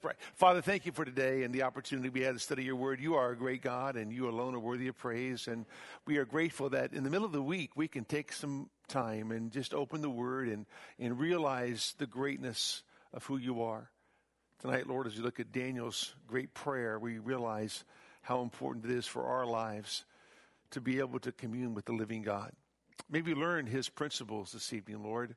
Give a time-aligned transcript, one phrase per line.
[0.00, 0.14] Right.
[0.34, 3.00] Father, thank you for today and the opportunity we had to study your word.
[3.00, 5.48] You are a great God and you alone are worthy of praise.
[5.48, 5.66] And
[6.06, 9.32] we are grateful that in the middle of the week we can take some time
[9.32, 10.66] and just open the word and,
[11.00, 13.90] and realize the greatness of who you are.
[14.60, 17.82] Tonight, Lord, as we look at Daniel's great prayer, we realize
[18.22, 20.04] how important it is for our lives
[20.70, 22.52] to be able to commune with the living God.
[23.10, 25.34] Maybe learn his principles this evening, Lord.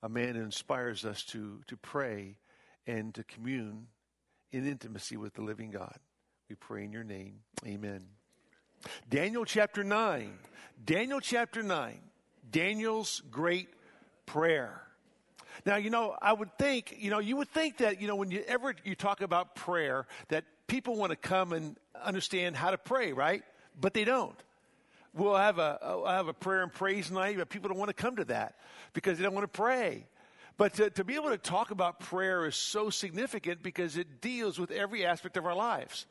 [0.00, 2.38] A man inspires us to, to pray
[2.86, 3.88] and to commune
[4.52, 5.98] in intimacy with the living God.
[6.48, 7.40] We pray in your name.
[7.66, 8.04] Amen.
[9.08, 10.32] Daniel chapter 9.
[10.84, 11.98] Daniel chapter 9.
[12.50, 13.68] Daniel's great
[14.26, 14.82] prayer.
[15.64, 18.30] Now, you know, I would think, you know, you would think that, you know, when
[18.30, 22.78] you ever you talk about prayer, that people want to come and understand how to
[22.78, 23.42] pray, right?
[23.80, 24.36] But they don't.
[25.14, 27.94] We'll have a, I'll have a prayer and praise night, but people don't want to
[27.94, 28.56] come to that
[28.92, 30.06] because they don't want to pray.
[30.56, 34.58] But to, to, be able to talk about prayer is so significant because it deals
[34.58, 36.06] with every aspect of our lives.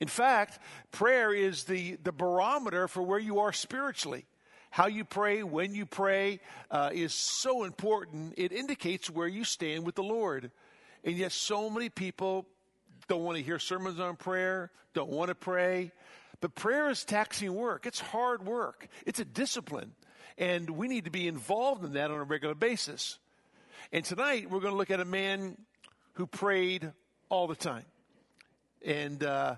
[0.00, 0.58] In fact,
[0.90, 4.24] prayer is the, the barometer for where you are spiritually.
[4.70, 8.34] How you pray, when you pray, uh, is so important.
[8.38, 10.50] It indicates where you stand with the Lord.
[11.04, 12.46] And yet, so many people
[13.08, 15.92] don't want to hear sermons on prayer, don't want to pray.
[16.40, 19.92] But prayer is taxing work, it's hard work, it's a discipline.
[20.38, 23.18] And we need to be involved in that on a regular basis.
[23.90, 25.56] And tonight we're going to look at a man
[26.12, 26.92] who prayed
[27.28, 27.84] all the time.
[28.84, 29.56] And uh,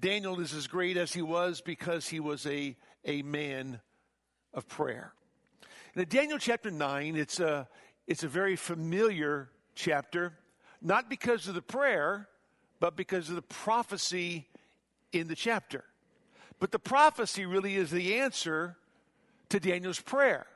[0.00, 3.80] Daniel is as great as he was because he was a, a man
[4.54, 5.12] of prayer.
[5.94, 7.68] In Daniel chapter 9, it's a,
[8.06, 10.34] it's a very familiar chapter,
[10.80, 12.28] not because of the prayer,
[12.78, 14.48] but because of the prophecy
[15.12, 15.84] in the chapter.
[16.60, 18.76] But the prophecy really is the answer
[19.48, 20.46] to Daniel's prayer.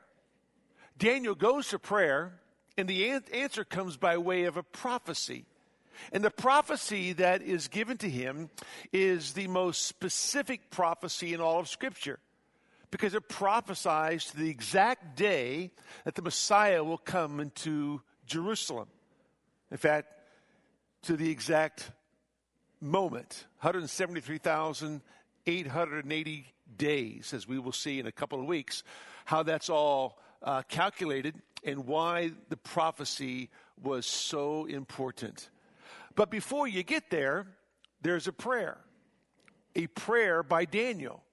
[0.97, 2.39] Daniel goes to prayer
[2.77, 5.45] and the answer comes by way of a prophecy.
[6.11, 8.49] And the prophecy that is given to him
[8.91, 12.19] is the most specific prophecy in all of Scripture
[12.91, 15.71] because it prophesies to the exact day
[16.03, 18.87] that the Messiah will come into Jerusalem.
[19.71, 20.07] In fact,
[21.03, 21.91] to the exact
[22.81, 26.45] moment 173,880
[26.77, 28.83] days, as we will see in a couple of weeks,
[29.25, 31.35] how that's all uh, calculated
[31.65, 33.49] and why the prophecy
[33.81, 35.49] was so important.
[36.15, 37.47] But before you get there,
[38.01, 38.77] there's a prayer,
[39.75, 41.23] a prayer by Daniel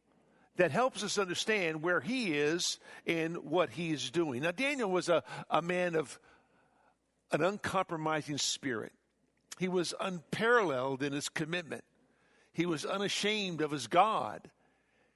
[0.57, 4.43] that helps us understand where he is and what he is doing.
[4.43, 6.19] Now, Daniel was a, a man of
[7.31, 8.93] an uncompromising spirit.
[9.59, 11.85] He was unparalleled in his commitment.
[12.53, 14.51] He was unashamed of his God.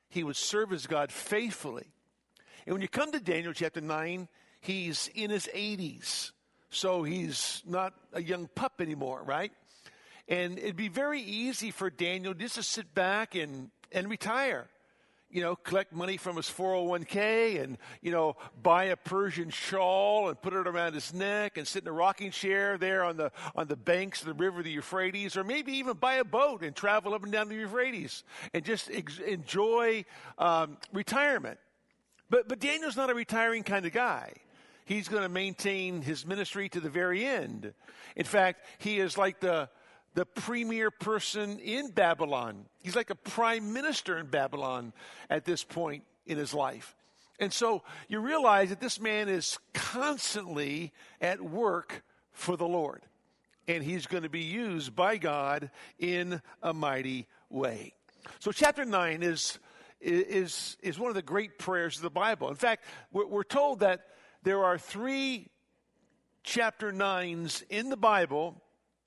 [0.09, 1.87] He would serve his God faithfully.
[2.65, 4.29] And when you come to Daniel chapter 9,
[4.67, 6.33] he's in his 80s.
[6.71, 9.53] So he's not a young pup anymore, right?
[10.29, 14.67] And it'd be very easy for Daniel just to sit back and, and retire.
[15.31, 20.41] You know, collect money from his 401k and, you know, buy a Persian shawl and
[20.41, 23.67] put it around his neck and sit in a rocking chair there on the, on
[23.67, 27.13] the banks of the river, the Euphrates, or maybe even buy a boat and travel
[27.13, 28.23] up and down the Euphrates
[28.55, 30.05] and just ex- enjoy
[30.39, 31.59] um, retirement.
[32.31, 34.33] But, but Daniel's not a retiring kind of guy.
[34.87, 37.75] He's going to maintain his ministry to the very end.
[38.15, 39.69] In fact, he is like the,
[40.15, 42.67] the premier person in Babylon.
[42.83, 44.93] He's like a prime minister in Babylon
[45.29, 46.95] at this point in his life.
[47.41, 53.03] And so you realize that this man is constantly at work for the Lord.
[53.67, 57.93] And he's going to be used by God in a mighty way.
[58.39, 59.59] So, chapter 9 is
[60.01, 62.49] is, is one of the great prayers of the Bible.
[62.49, 64.03] In fact, we're, we're told that
[64.47, 65.49] there are three
[66.45, 68.63] chapter nines in the Bible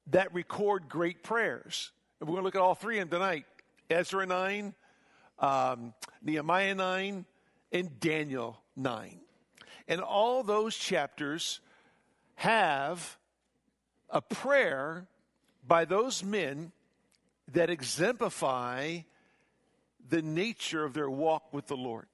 [0.08, 1.94] that record great prayers.
[2.20, 3.46] And we're going to look at all three of them tonight
[3.90, 4.74] Ezra 9,
[5.40, 7.26] um, Nehemiah 9,
[7.72, 9.18] and Daniel 9.
[9.88, 11.62] And all those chapters
[12.36, 13.18] have
[14.10, 15.08] a prayer
[15.66, 16.74] by those men
[17.54, 19.00] that exemplify
[20.10, 22.08] the nature of their walk with the Lord.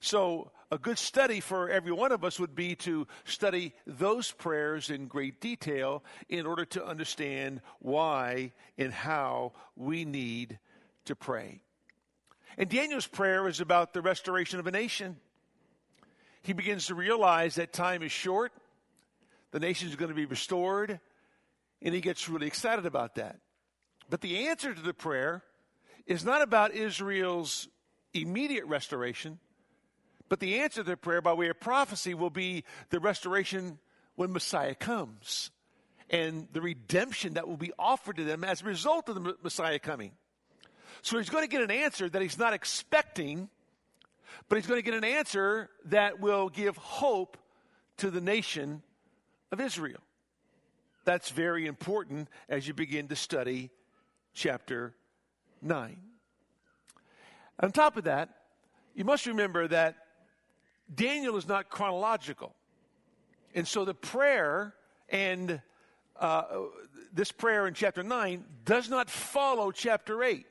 [0.00, 4.90] So, a good study for every one of us would be to study those prayers
[4.90, 10.58] in great detail in order to understand why and how we need
[11.04, 11.60] to pray.
[12.58, 15.16] And Daniel's prayer is about the restoration of a nation.
[16.42, 18.50] He begins to realize that time is short,
[19.52, 20.98] the nation is going to be restored,
[21.82, 23.38] and he gets really excited about that.
[24.10, 25.44] But the answer to the prayer
[26.04, 27.68] is not about Israel's
[28.12, 29.38] immediate restoration,
[30.28, 33.78] but the answer to their prayer by way of prophecy will be the restoration
[34.16, 35.50] when Messiah comes.
[36.10, 39.78] and the redemption that will be offered to them as a result of the Messiah
[39.78, 40.12] coming.
[41.02, 43.48] So he's going to get an answer that he's not expecting,
[44.48, 47.36] but he's going to get an answer that will give hope
[47.98, 48.82] to the nation
[49.50, 50.00] of Israel.
[51.04, 53.70] That's very important as you begin to study
[54.34, 54.94] chapter
[55.62, 55.96] 9.
[57.60, 58.30] On top of that,
[58.94, 59.96] you must remember that
[60.92, 62.54] Daniel is not chronological.
[63.54, 64.74] And so the prayer
[65.08, 65.60] and
[66.18, 66.44] uh,
[67.12, 70.46] this prayer in chapter 9 does not follow chapter 8.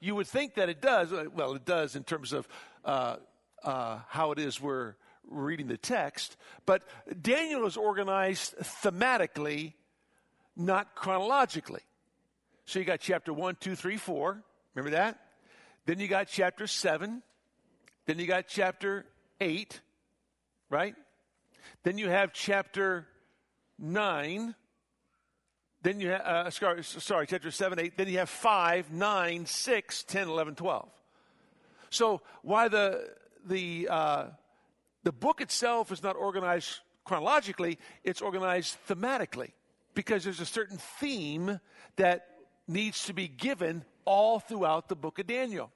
[0.00, 1.12] You would think that it does.
[1.12, 2.48] Uh, well, it does in terms of
[2.84, 3.16] uh,
[3.62, 4.94] uh, how it is we're
[5.28, 6.36] reading the text.
[6.66, 6.82] But
[7.20, 9.74] Daniel is organized thematically,
[10.56, 11.82] not chronologically.
[12.64, 14.42] So you got chapter 1, 2, 3, 4.
[14.74, 15.18] Remember that?
[15.86, 17.22] Then you got chapter 7.
[18.06, 19.06] Then you got chapter
[19.42, 19.80] 8,
[20.70, 20.94] right?
[21.82, 23.06] Then you have chapter
[23.78, 24.54] 9.
[25.82, 27.96] Then you have, uh, sorry, sorry, chapter 7, 8.
[27.96, 30.88] Then you have 5, 9, 6, 10, 11, 12.
[31.90, 33.10] So why the,
[33.44, 34.26] the, uh,
[35.02, 39.50] the book itself is not organized chronologically, it's organized thematically
[39.94, 41.58] because there's a certain theme
[41.96, 42.28] that
[42.68, 45.72] needs to be given all throughout the book of Daniel.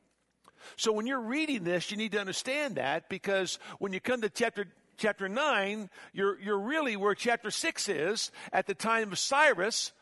[0.77, 4.29] So when you're reading this, you need to understand that because when you come to
[4.29, 4.67] chapter
[4.97, 9.93] chapter 9, you're, you're really where chapter 6 is at the time of Cyrus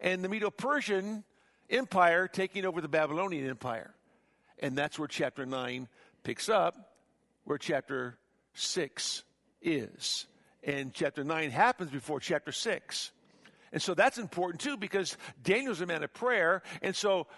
[0.00, 1.24] and the Medo Persian
[1.68, 3.94] Empire taking over the Babylonian Empire.
[4.58, 5.88] And that's where chapter 9
[6.22, 6.74] picks up,
[7.44, 8.18] where chapter
[8.54, 9.22] 6
[9.62, 10.26] is.
[10.62, 13.12] And chapter 9 happens before chapter 6.
[13.72, 16.62] And so that's important too because Daniel's a man of prayer.
[16.82, 17.28] And so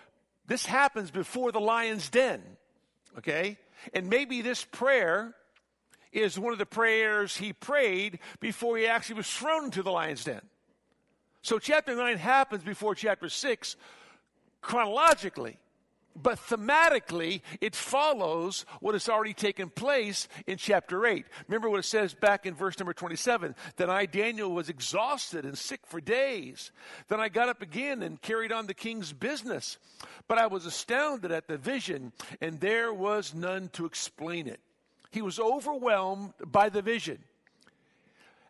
[0.46, 2.42] this happens before the lion's den.
[3.19, 3.59] Okay?
[3.93, 5.35] And maybe this prayer
[6.12, 10.25] is one of the prayers he prayed before he actually was thrown into the lion's
[10.25, 10.43] den.
[11.43, 13.76] So chapter 9 happens before chapter 6
[14.61, 15.59] chronologically.
[16.14, 21.25] But thematically, it follows what has already taken place in chapter 8.
[21.49, 25.56] Remember what it says back in verse number 27 Then I, Daniel, was exhausted and
[25.56, 26.70] sick for days.
[27.09, 29.79] Then I got up again and carried on the king's business.
[30.29, 34.61] But I was astounded at the vision, and there was none to explain it.
[35.11, 37.19] He was overwhelmed by the vision.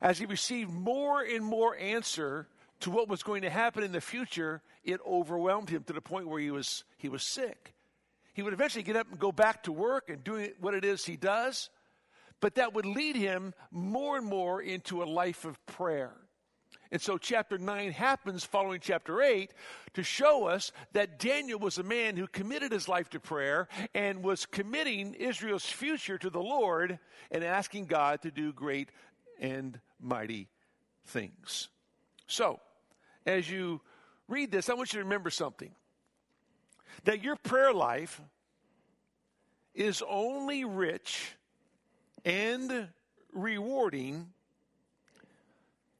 [0.00, 2.48] As he received more and more answer
[2.82, 6.28] to what was going to happen in the future, it overwhelmed him to the point
[6.28, 7.74] where he was, he was sick.
[8.34, 11.04] He would eventually get up and go back to work and do what it is
[11.04, 11.70] he does,
[12.40, 16.12] but that would lead him more and more into a life of prayer.
[16.90, 19.50] And so, chapter 9 happens following chapter 8
[19.94, 24.22] to show us that Daniel was a man who committed his life to prayer and
[24.22, 26.98] was committing Israel's future to the Lord
[27.30, 28.90] and asking God to do great
[29.40, 30.48] and mighty
[31.06, 31.68] things.
[32.26, 32.60] So,
[33.26, 33.80] as you
[34.28, 35.70] read this, I want you to remember something
[37.04, 38.20] that your prayer life
[39.74, 41.36] is only rich
[42.24, 42.88] and
[43.32, 44.28] rewarding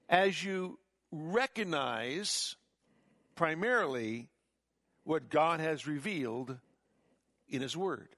[0.09, 0.79] as you
[1.11, 2.57] recognize
[3.35, 4.29] primarily
[5.05, 6.57] what God has revealed
[7.49, 8.09] in His Word.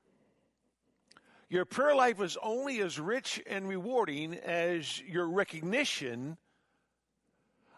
[1.48, 6.36] Your prayer life is only as rich and rewarding as your recognition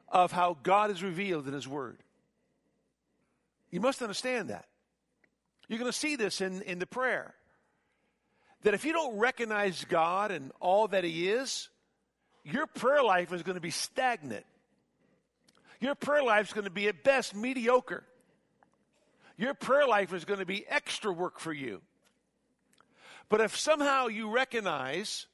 [0.08, 1.98] of how God is revealed in His Word.
[3.70, 4.66] You must understand that.
[5.68, 7.34] You're going to see this in, in the prayer.
[8.62, 11.68] That if you don't recognize God and all that He is,
[12.44, 14.46] your prayer life is going to be stagnant.
[15.80, 18.04] Your prayer life is going to be at best mediocre.
[19.36, 21.82] Your prayer life is going to be extra work for you.
[23.28, 25.26] But if somehow you recognize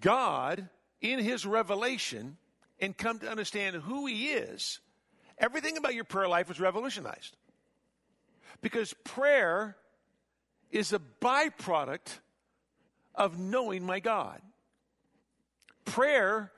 [0.00, 0.68] God
[1.00, 2.36] in His revelation
[2.80, 4.80] and come to understand who He is,
[5.38, 7.36] everything about your prayer life was revolutionized.
[8.62, 9.76] Because prayer
[10.70, 12.18] is a byproduct
[13.14, 14.40] of knowing my God.
[15.84, 16.52] Prayer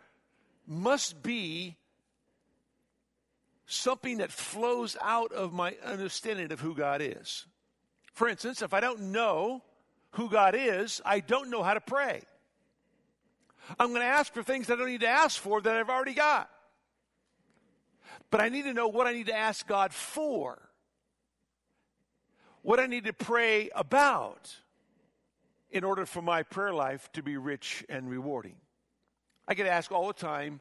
[0.67, 1.77] must be
[3.67, 7.47] something that flows out of my understanding of who God is.
[8.15, 9.63] For instance, if I don't know
[10.13, 12.23] who God is, I don't know how to pray.
[13.79, 15.91] I'm going to ask for things that I don't need to ask for that I've
[15.91, 16.49] already got.
[18.31, 20.59] But I need to know what I need to ask God for,
[22.63, 24.55] what I need to pray about
[25.71, 28.57] in order for my prayer life to be rich and rewarding.
[29.47, 30.61] I get asked all the time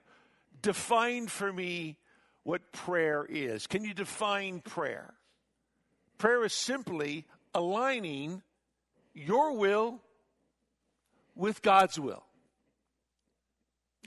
[0.61, 1.97] define for me
[2.43, 3.67] what prayer is.
[3.67, 5.13] Can you define prayer?
[6.17, 8.41] Prayer is simply aligning
[9.13, 10.01] your will
[11.35, 12.23] with God's will.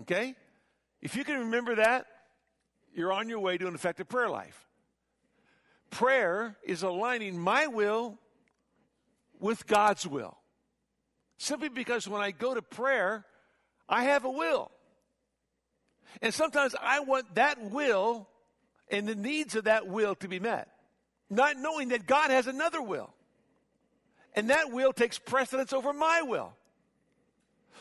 [0.03, 0.35] Okay?
[1.01, 2.07] If you can remember that,
[2.95, 4.67] you're on your way to an effective prayer life.
[5.91, 8.19] Prayer is aligning my will
[9.39, 10.37] with God's will.
[11.39, 13.25] Simply because when I go to prayer,
[13.89, 14.71] I have a will.
[16.21, 18.29] And sometimes I want that will
[18.91, 20.69] and the needs of that will to be met,
[21.29, 23.15] not knowing that God has another will.
[24.35, 26.53] And that will takes precedence over my will.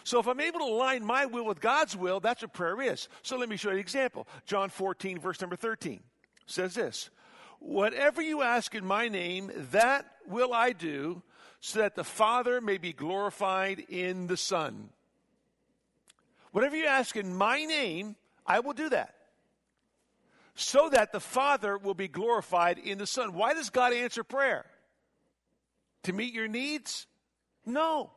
[0.09, 3.07] So if I'm able to align my will with God's will, that's what prayer is.
[3.21, 4.27] So let me show you an example.
[4.47, 5.99] John 14, verse number 13
[6.47, 7.11] says this
[7.59, 11.21] Whatever you ask in my name, that will I do,
[11.59, 14.89] so that the Father may be glorified in the Son.
[16.53, 18.15] Whatever you ask in my name,
[18.47, 19.13] I will do that.
[20.55, 23.33] So that the Father will be glorified in the Son.
[23.33, 24.65] Why does God answer prayer?
[26.05, 27.05] To meet your needs?
[27.63, 28.09] No.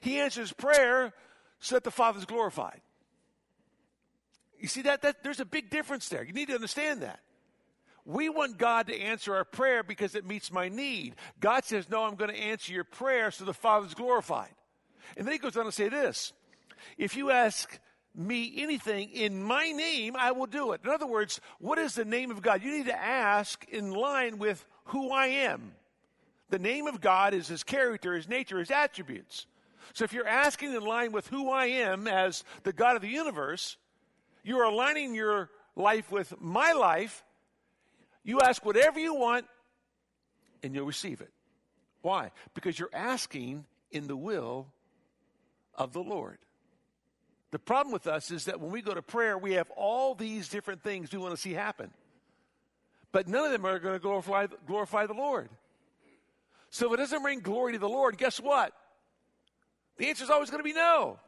[0.00, 1.12] He answers prayer
[1.60, 2.80] so that the Father is glorified.
[4.58, 6.22] You see that, that there's a big difference there.
[6.22, 7.20] You need to understand that.
[8.04, 11.14] We want God to answer our prayer because it meets my need.
[11.40, 14.54] God says, No, I'm going to answer your prayer so the Father's glorified.
[15.16, 16.32] And then he goes on to say this
[16.98, 17.78] If you ask
[18.14, 20.80] me anything in my name, I will do it.
[20.84, 22.62] In other words, what is the name of God?
[22.62, 25.72] You need to ask in line with who I am.
[26.50, 29.46] The name of God is his character, his nature, his attributes.
[29.92, 33.08] So if you're asking in line with who I am as the God of the
[33.08, 33.76] universe,
[34.42, 37.22] you're aligning your life with my life.
[38.24, 39.46] You ask whatever you want
[40.62, 41.30] and you'll receive it.
[42.02, 42.30] Why?
[42.54, 44.66] Because you're asking in the will
[45.74, 46.38] of the Lord.
[47.50, 50.48] The problem with us is that when we go to prayer, we have all these
[50.48, 51.90] different things we want to see happen.
[53.12, 55.50] But none of them are going to glorify, glorify the Lord.
[56.70, 58.72] So if it doesn't bring glory to the Lord, guess what?
[59.98, 61.18] The answer is always going to be no.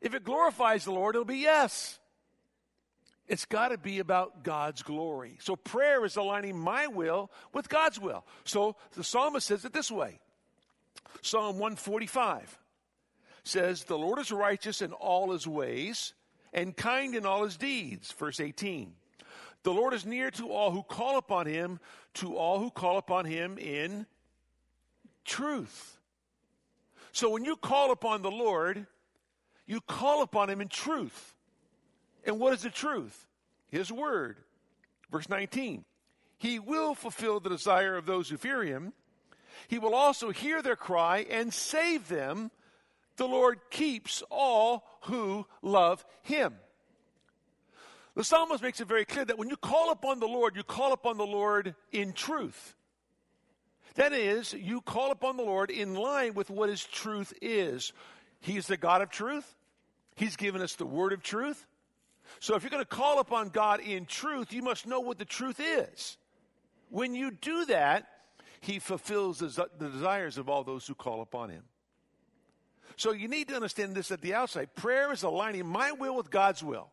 [0.00, 1.98] If it glorifies the Lord, it'll be yes.
[3.28, 5.36] It's got to be about God's glory.
[5.40, 8.24] So prayer is aligning my will with God's will.
[8.44, 10.20] So the psalmist says it this way
[11.22, 12.58] Psalm 145
[13.42, 16.12] says, The Lord is righteous in all his ways
[16.52, 18.12] and kind in all his deeds.
[18.12, 18.92] Verse 18.
[19.64, 21.80] The Lord is near to all who call upon him,
[22.14, 24.06] to all who call upon him in
[25.24, 25.95] truth.
[27.16, 28.86] So when you call upon the Lord,
[29.66, 31.34] you call upon him in truth.
[32.26, 33.26] And what is the truth?
[33.70, 34.36] His word.
[35.10, 35.86] Verse 19.
[36.36, 38.92] He will fulfill the desire of those who fear him.
[39.66, 42.50] He will also hear their cry and save them.
[43.16, 46.56] The Lord keeps all who love him.
[48.14, 50.92] The psalmist makes it very clear that when you call upon the Lord, you call
[50.92, 52.76] upon the Lord in truth.
[53.96, 57.92] That is, you call upon the Lord in line with what his truth is.
[58.40, 59.54] He's the God of truth.
[60.14, 61.66] He's given us the word of truth.
[62.40, 65.24] So if you're going to call upon God in truth, you must know what the
[65.24, 66.16] truth is.
[66.90, 68.06] When you do that,
[68.60, 71.62] he fulfills the, desires of all those who call upon him.
[72.96, 74.74] So you need to understand this at the outside.
[74.74, 76.88] Prayer is aligning my will with God's will.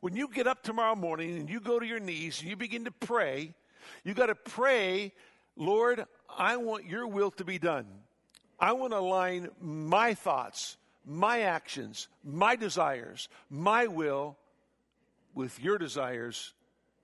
[0.00, 2.86] When you get up tomorrow morning and you go to your knees and you begin
[2.86, 3.54] to pray,
[4.02, 5.12] you got to pray,
[5.56, 6.06] Lord,
[6.36, 7.86] I want your will to be done.
[8.58, 14.36] I want to align my thoughts, my actions, my desires, my will
[15.34, 16.52] with your desires,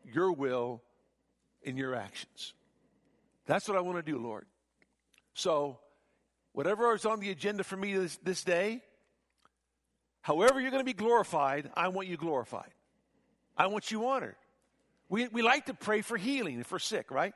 [0.04, 0.82] your will,
[1.64, 2.54] and your actions.
[3.46, 4.46] That's what I want to do, Lord.
[5.34, 5.78] So,
[6.52, 8.82] whatever is on the agenda for me this, this day,
[10.20, 12.70] however you're going to be glorified, I want you glorified.
[13.56, 14.36] I want you honored.
[15.08, 17.34] We, we like to pray for healing if we're sick, right?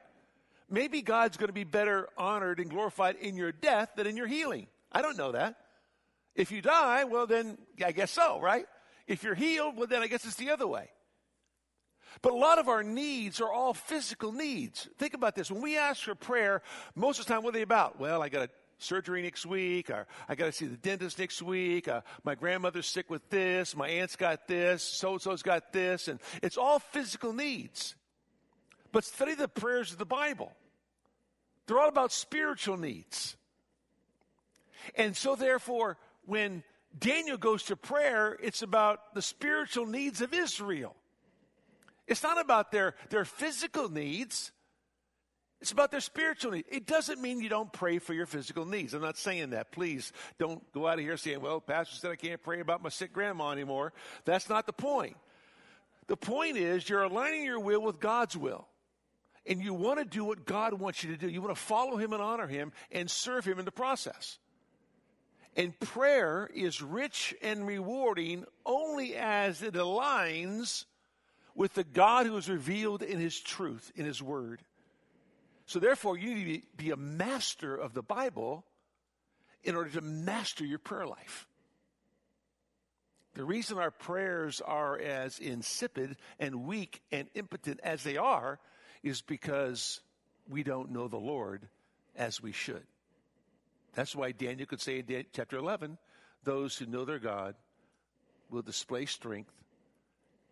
[0.73, 4.27] Maybe God's going to be better honored and glorified in your death than in your
[4.27, 4.67] healing.
[4.91, 5.57] I don't know that.
[6.35, 8.67] If you die, well, then I guess so, right?
[9.07, 10.91] If you're healed, well, then I guess it's the other way.
[12.21, 14.89] But a lot of our needs are all physical needs.
[14.99, 15.51] Think about this.
[15.51, 16.63] When we ask for prayer,
[16.95, 17.99] most of the time, what are they about?
[17.99, 21.41] Well, I got a surgery next week, or I got to see the dentist next
[21.41, 25.73] week, uh, my grandmother's sick with this, my aunt's got this, so and so's got
[25.73, 27.95] this, and it's all physical needs.
[28.91, 30.53] But study the prayers of the Bible.
[31.67, 33.37] They're all about spiritual needs.
[34.95, 36.63] And so, therefore, when
[36.99, 40.95] Daniel goes to prayer, it's about the spiritual needs of Israel.
[42.07, 44.51] It's not about their, their physical needs.
[45.61, 46.69] It's about their spiritual needs.
[46.71, 48.95] It doesn't mean you don't pray for your physical needs.
[48.95, 49.71] I'm not saying that.
[49.71, 52.89] Please don't go out of here saying, well, Pastor said I can't pray about my
[52.89, 53.93] sick grandma anymore.
[54.25, 55.17] That's not the point.
[56.09, 58.67] The point is you're aligning your will with God's will
[59.47, 61.29] and you want to do what God wants you to do.
[61.29, 64.39] You want to follow Him and honor Him and serve Him in the process.
[65.57, 70.87] And prayer is rich and rewarding only as it aligns
[71.55, 74.63] with the God who is revealed in his truth, in his word.
[75.67, 78.65] So therefore, you need to be a master of the Bible
[79.63, 81.47] in order to master your prayer life.
[83.35, 88.59] The reason our prayers are as insipid and weak and impotent as they are
[89.03, 90.01] is because
[90.49, 91.69] we don't know the Lord
[92.17, 92.83] as we should.
[93.95, 95.99] That's why Daniel could say in chapter 11
[96.45, 97.55] those who know their God
[98.51, 99.53] will display strength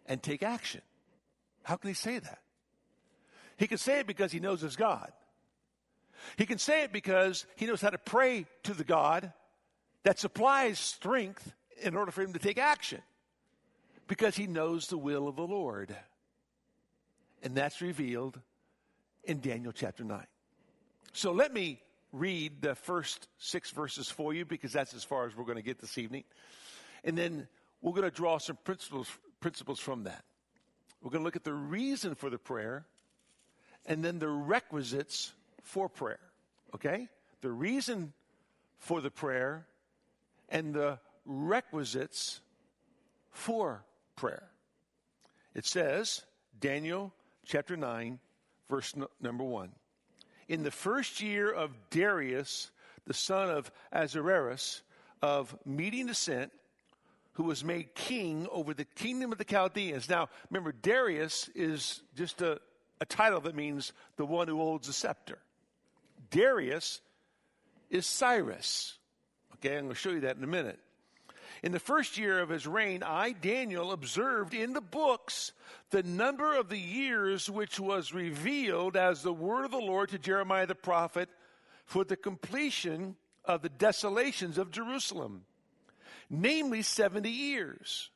[0.07, 0.83] and take action.
[1.63, 2.39] How can he say that?
[3.57, 5.13] He can say it because he knows his God.
[6.37, 9.33] He can say it because he knows how to pray to the God
[10.03, 11.53] that supplies strength
[11.83, 13.03] in order for him to take action.
[14.07, 15.95] Because he knows the will of the Lord.
[17.43, 18.39] And that's revealed
[19.25, 20.25] in Daniel chapter 9.
[21.13, 21.81] So let me
[22.13, 25.63] read the first six verses for you because that's as far as we're going to
[25.63, 26.25] get this evening.
[27.05, 27.49] And then
[27.81, 29.09] we're going to draw some principles,
[29.41, 30.25] principles from that.
[31.03, 32.85] We're going to look at the reason for the prayer
[33.87, 35.33] and then the requisites
[35.63, 36.21] for prayer.
[36.75, 37.09] Okay?
[37.41, 38.13] The reason
[38.79, 39.67] for the prayer
[40.49, 42.41] and the requisites
[43.31, 43.85] for
[44.17, 44.49] prayer.
[45.55, 46.23] It says,
[46.59, 47.13] Daniel
[47.47, 48.19] chapter 9,
[48.69, 49.71] verse no, number 1.
[50.49, 52.71] In the first year of Darius,
[53.07, 54.83] the son of Ahasuerus,
[55.23, 56.53] of Median descent,
[57.35, 60.09] who was made king over the kingdom of the Chaldeans.
[60.09, 62.61] Now, remember, Darius is just a,
[63.01, 65.39] a title that means the one who holds the scepter.
[66.31, 67.01] Darius
[67.89, 68.99] is Cyrus.
[69.55, 70.79] Okay, I'm going to show you that in a minute.
[71.63, 75.53] In the first year of his reign, I, Daniel, observed in the books
[75.91, 80.19] the number of the years which was revealed as the word of the Lord to
[80.19, 81.29] Jeremiah the prophet
[81.85, 85.45] for the completion of the desolations of Jerusalem,
[86.31, 88.11] namely 70 years.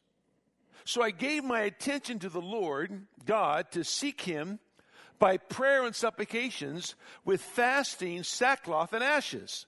[0.86, 4.58] So I gave my attention to the Lord God to seek him
[5.18, 9.66] by prayer and supplications with fasting, sackcloth, and ashes.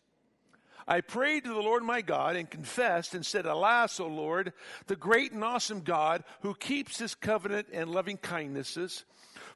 [0.88, 4.52] I prayed to the Lord my God and confessed and said, Alas, O Lord,
[4.86, 9.04] the great and awesome God who keeps his covenant and loving kindnesses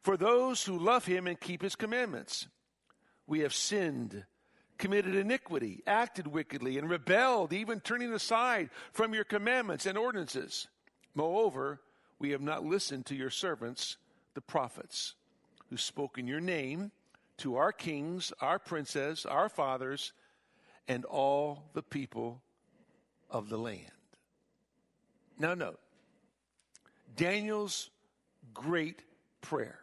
[0.03, 2.49] for those who love him and keep his commandments.
[3.29, 4.25] We have sinned,
[4.77, 10.67] committed iniquity, acted wickedly, and rebelled, even turning aside from your commandments and ordinances.
[11.15, 11.81] Moreover,
[12.19, 13.99] we have not listened to your servants,
[14.35, 15.15] the prophets
[15.69, 16.91] who spoke in your name
[17.39, 20.13] to our kings, our princes, our fathers,
[20.91, 22.43] and all the people
[23.31, 23.93] of the land.
[25.39, 25.79] Now, note
[27.15, 27.91] Daniel's
[28.53, 29.05] great
[29.41, 29.79] prayer.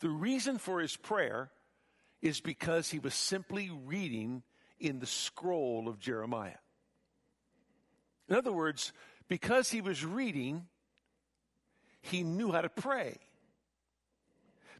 [0.00, 1.50] The reason for his prayer
[2.22, 4.42] is because he was simply reading
[4.80, 6.62] in the scroll of Jeremiah.
[8.30, 8.94] In other words,
[9.28, 10.64] because he was reading,
[12.00, 13.18] he knew how to pray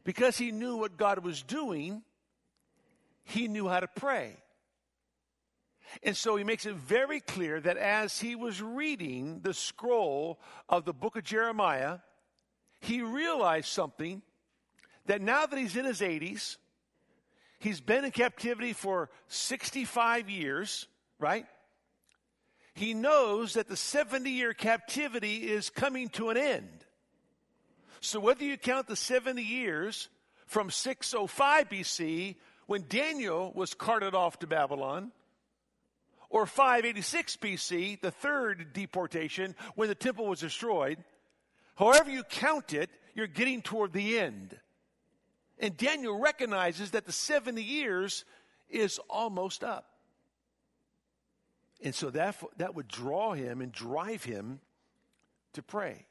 [0.03, 2.01] because he knew what God was doing,
[3.23, 4.37] he knew how to pray.
[6.03, 10.85] And so he makes it very clear that as he was reading the scroll of
[10.85, 11.99] the book of Jeremiah,
[12.79, 14.21] he realized something
[15.05, 16.57] that now that he's in his 80s,
[17.59, 20.87] he's been in captivity for 65 years,
[21.19, 21.45] right?
[22.73, 26.85] He knows that the 70 year captivity is coming to an end.
[28.01, 30.09] So whether you count the 70 years
[30.45, 32.35] from 605 BC,
[32.67, 35.11] when Daniel was carted off to Babylon,
[36.29, 40.97] or 586 BC, the third deportation, when the temple was destroyed,
[41.75, 44.57] however you count it, you're getting toward the end.
[45.59, 48.25] And Daniel recognizes that the 70 years
[48.69, 49.85] is almost up.
[51.81, 54.59] And so that, that would draw him and drive him
[55.53, 56.05] to pray.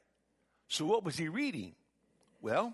[0.67, 1.73] So, what was he reading?
[2.41, 2.73] Well,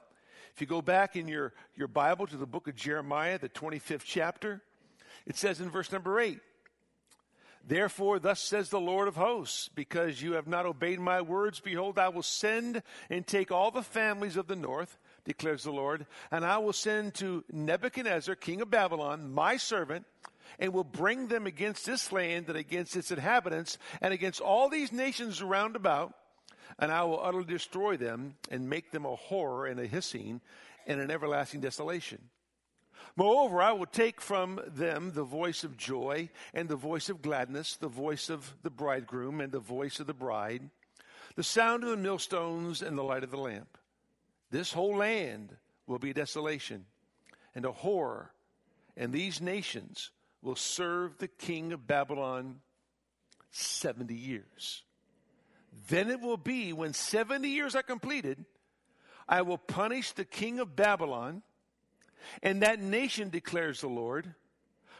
[0.53, 4.03] if you go back in your, your Bible to the book of Jeremiah, the 25th
[4.05, 4.61] chapter,
[5.25, 6.39] it says in verse number 8,
[7.67, 11.99] Therefore, thus says the Lord of hosts, because you have not obeyed my words, behold,
[11.99, 16.43] I will send and take all the families of the north, declares the Lord, and
[16.43, 20.05] I will send to Nebuchadnezzar, king of Babylon, my servant,
[20.59, 24.91] and will bring them against this land and against its inhabitants and against all these
[24.91, 26.13] nations round about
[26.79, 30.41] and I will utterly destroy them and make them a horror and a hissing
[30.87, 32.19] and an everlasting desolation.
[33.15, 37.75] Moreover, I will take from them the voice of joy and the voice of gladness,
[37.75, 40.69] the voice of the bridegroom and the voice of the bride,
[41.35, 43.77] the sound of the millstones and the light of the lamp.
[44.49, 45.55] This whole land
[45.87, 46.85] will be desolation
[47.55, 48.31] and a horror,
[48.95, 50.11] and these nations
[50.41, 52.61] will serve the king of Babylon
[53.51, 54.83] 70 years.
[55.89, 58.45] Then it will be when 70 years are completed
[59.31, 61.41] I will punish the king of Babylon
[62.41, 64.33] and that nation, declares the Lord,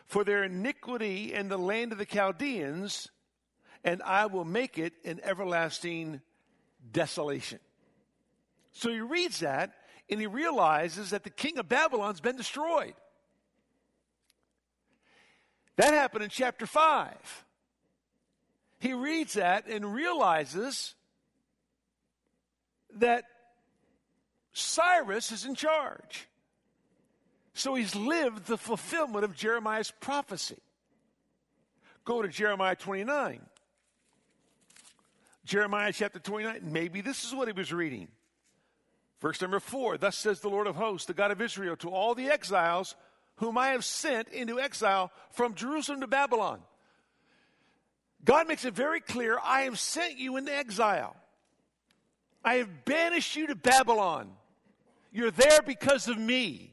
[0.05, 3.10] for their iniquity in the land of the Chaldeans,
[3.84, 6.21] and I will make it an everlasting
[6.91, 7.60] desolation.
[8.73, 9.73] So he reads that
[10.10, 12.93] and he realizes that the king of Babylon's been destroyed.
[15.77, 17.45] That happened in chapter 5.
[18.79, 20.95] He reads that and realizes
[22.95, 23.23] that
[24.53, 26.27] Cyrus is in charge.
[27.62, 30.58] So he's lived the fulfillment of Jeremiah's prophecy.
[32.06, 33.39] Go to Jeremiah 29.
[35.45, 36.62] Jeremiah chapter 29.
[36.63, 38.08] Maybe this is what he was reading.
[39.19, 42.15] Verse number 4 Thus says the Lord of hosts, the God of Israel, to all
[42.15, 42.95] the exiles
[43.36, 46.62] whom I have sent into exile from Jerusalem to Babylon.
[48.26, 51.15] God makes it very clear I have sent you into exile.
[52.43, 54.32] I have banished you to Babylon.
[55.12, 56.71] You're there because of me.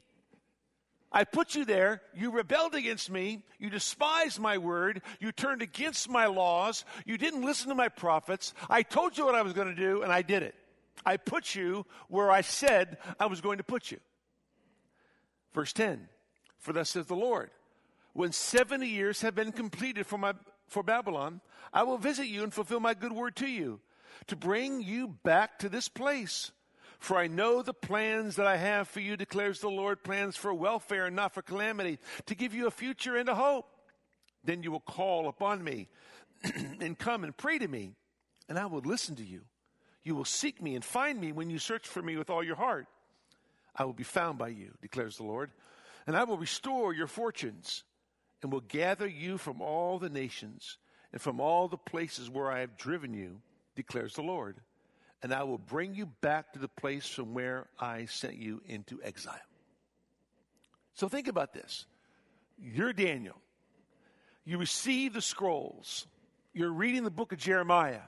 [1.10, 2.02] I put you there.
[2.14, 3.42] You rebelled against me.
[3.58, 5.00] You despised my word.
[5.20, 6.84] You turned against my laws.
[7.06, 8.52] You didn't listen to my prophets.
[8.68, 10.54] I told you what I was going to do, and I did it.
[11.06, 13.98] I put you where I said I was going to put you.
[15.54, 16.08] Verse 10
[16.58, 17.50] For thus says the Lord,
[18.12, 20.34] when 70 years have been completed for, my,
[20.66, 21.40] for Babylon,
[21.72, 23.80] I will visit you and fulfill my good word to you,
[24.26, 26.50] to bring you back to this place
[26.98, 30.52] for I know the plans that I have for you, declares the Lord plans for
[30.52, 33.66] welfare and not for calamity, to give you a future and a hope.
[34.44, 35.88] Then you will call upon me
[36.80, 37.92] and come and pray to me,
[38.48, 39.42] and I will listen to you.
[40.02, 42.56] You will seek me and find me when you search for me with all your
[42.56, 42.86] heart.
[43.76, 45.50] I will be found by you, declares the Lord,
[46.06, 47.84] and I will restore your fortunes
[48.42, 50.78] and will gather you from all the nations
[51.12, 53.40] and from all the places where I have driven you,
[53.76, 54.56] declares the Lord
[55.22, 59.00] and I will bring you back to the place from where I sent you into
[59.02, 59.34] exile.
[60.94, 61.86] So think about this.
[62.58, 63.36] You're Daniel.
[64.44, 66.06] You receive the scrolls.
[66.52, 68.00] You're reading the book of Jeremiah.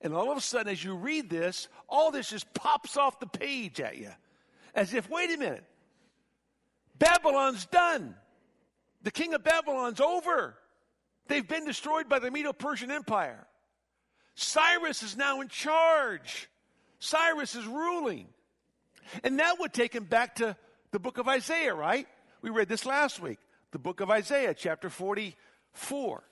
[0.00, 3.26] And all of a sudden, as you read this, all this just pops off the
[3.26, 4.10] page at you.
[4.74, 5.64] As if, wait a minute,
[6.98, 8.14] Babylon's done.
[9.02, 10.56] The king of Babylon's over.
[11.28, 13.46] They've been destroyed by the Medo Persian Empire.
[14.34, 16.48] Cyrus is now in charge.
[16.98, 18.28] Cyrus is ruling.
[19.24, 20.56] And that would take him back to
[20.90, 22.06] the book of Isaiah, right?
[22.40, 23.38] We read this last week.
[23.72, 26.22] The book of Isaiah, chapter 44.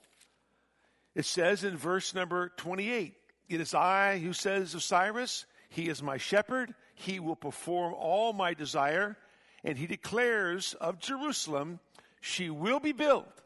[1.15, 3.15] It says in verse number 28
[3.49, 8.33] It is I who says of Cyrus, He is my shepherd, he will perform all
[8.33, 9.17] my desire.
[9.63, 11.79] And he declares of Jerusalem,
[12.19, 13.41] She will be built,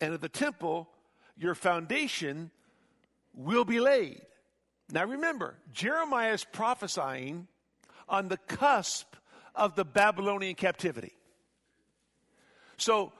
[0.00, 0.88] and of the temple,
[1.36, 2.50] your foundation
[3.34, 4.22] will be laid.
[4.90, 7.48] Now remember, Jeremiah is prophesying
[8.08, 9.14] on the cusp
[9.54, 11.12] of the Babylonian captivity.
[12.76, 13.12] So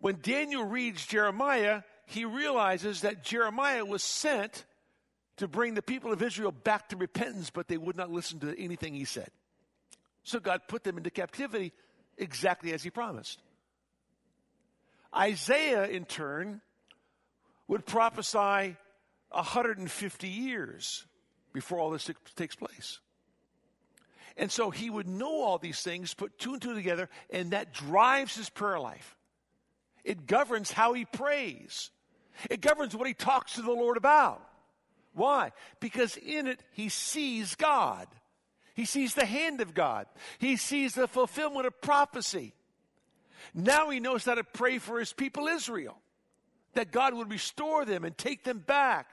[0.00, 4.64] when Daniel reads Jeremiah, he realizes that Jeremiah was sent
[5.36, 8.58] to bring the people of Israel back to repentance, but they would not listen to
[8.58, 9.30] anything he said.
[10.22, 11.72] So God put them into captivity
[12.18, 13.40] exactly as he promised.
[15.16, 16.60] Isaiah, in turn,
[17.68, 18.76] would prophesy
[19.30, 21.06] 150 years
[21.52, 23.00] before all this takes place.
[24.36, 27.72] And so he would know all these things, put two and two together, and that
[27.72, 29.16] drives his prayer life.
[30.04, 31.90] It governs how he prays.
[32.48, 34.42] It governs what he talks to the Lord about.
[35.12, 35.52] Why?
[35.80, 38.06] Because in it he sees God.
[38.74, 40.06] He sees the hand of God.
[40.38, 42.54] He sees the fulfillment of prophecy.
[43.52, 45.98] Now he knows how to pray for his people Israel.
[46.74, 49.08] That God would restore them and take them back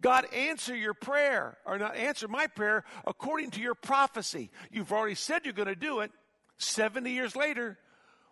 [0.00, 4.50] God, answer your prayer, or not answer my prayer according to your prophecy.
[4.70, 6.10] You've already said you're going to do it.
[6.58, 7.78] 70 years later,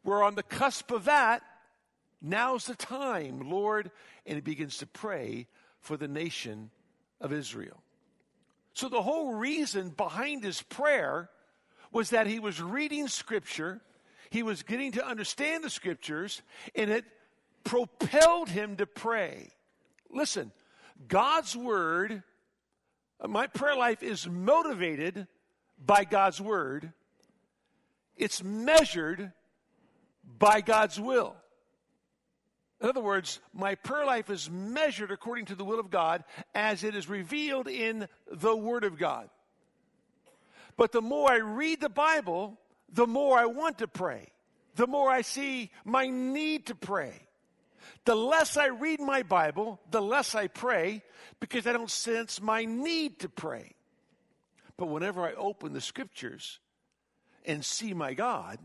[0.03, 1.42] we're on the cusp of that.
[2.20, 3.90] Now's the time, Lord.
[4.27, 5.46] And he begins to pray
[5.81, 6.70] for the nation
[7.20, 7.83] of Israel.
[8.74, 11.31] So the whole reason behind his prayer
[11.92, 13.81] was that he was reading scripture,
[14.31, 16.42] he was getting to understand the scriptures,
[16.74, 17.05] and it
[17.62, 19.50] propelled him to pray.
[20.11, 20.50] Listen,
[21.09, 22.23] God's word,
[23.21, 25.27] uh, my prayer life is motivated
[25.85, 26.93] by God's word.
[28.17, 29.33] It's measured
[30.39, 31.37] by God's will.
[32.81, 36.85] In other words, my prayer life is measured according to the will of God as
[36.85, 39.31] it is revealed in the Word of God.
[40.77, 42.59] But the more I read the Bible,
[42.93, 44.33] the more I want to pray,
[44.75, 47.27] the more I see my need to pray.
[48.05, 51.03] The less I read my Bible, the less I pray
[51.40, 53.73] because I don't sense my need to pray.
[54.77, 56.59] But whenever I open the scriptures
[57.44, 58.59] and see my God,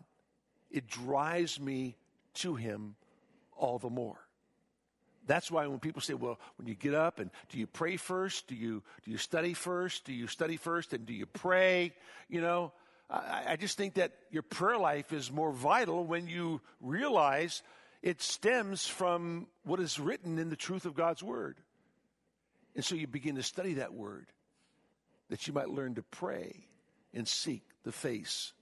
[0.72, 1.96] it drives me
[2.36, 2.96] to Him
[3.56, 4.20] all the more.
[5.28, 8.48] That's why when people say, well, when you get up and do you pray first?
[8.48, 10.06] Do you, do you study first?
[10.06, 11.94] Do you study first and do you pray?
[12.30, 12.72] You know,
[13.12, 17.62] I, I just think that your prayer life is more vital when you realize
[18.02, 21.58] it stems from what is written in the truth of God's Word.
[22.76, 24.28] And so you begin to study that Word
[25.30, 26.66] that you might learn to pray
[27.14, 28.54] and seek the face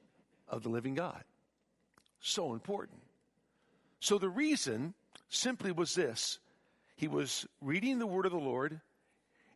[0.50, 1.24] of the living God.
[2.20, 3.00] So important.
[4.00, 4.94] So the reason
[5.30, 6.40] simply was this
[6.96, 8.82] he was reading the Word of the Lord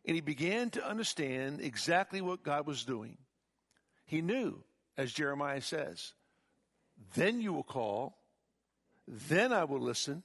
[0.04, 3.18] and he began to understand exactly what God was doing.
[4.04, 4.62] He knew,
[4.96, 6.12] as Jeremiah says,
[7.14, 8.16] then you will call
[9.12, 10.22] then I will listen.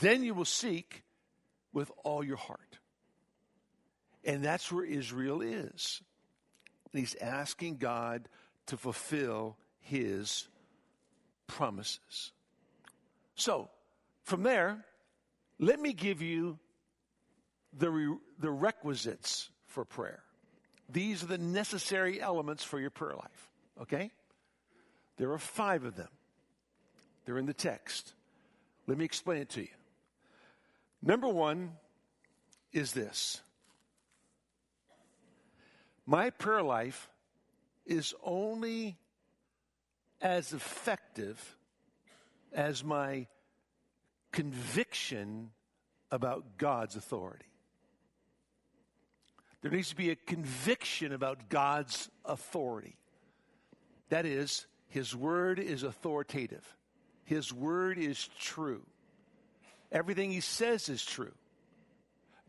[0.00, 1.02] Then you will seek
[1.72, 2.78] with all your heart.
[4.22, 6.02] And that's where Israel is.
[6.92, 8.28] And he's asking God
[8.66, 10.46] to fulfill his
[11.46, 12.32] promises.
[13.34, 13.70] So,
[14.24, 14.84] from there,
[15.58, 16.58] let me give you
[17.76, 20.22] the, re- the requisites for prayer.
[20.90, 23.50] These are the necessary elements for your prayer life.
[23.80, 24.10] Okay?
[25.16, 26.08] There are five of them.
[27.24, 28.14] They're in the text.
[28.86, 29.68] Let me explain it to you.
[31.02, 31.72] Number one
[32.72, 33.40] is this
[36.06, 37.08] my prayer life
[37.86, 38.96] is only
[40.20, 41.56] as effective
[42.52, 43.26] as my
[44.30, 45.50] conviction
[46.10, 47.46] about God's authority.
[49.62, 52.96] There needs to be a conviction about God's authority.
[54.08, 56.66] That is, His Word is authoritative.
[57.32, 58.82] His word is true.
[59.90, 61.32] Everything he says is true.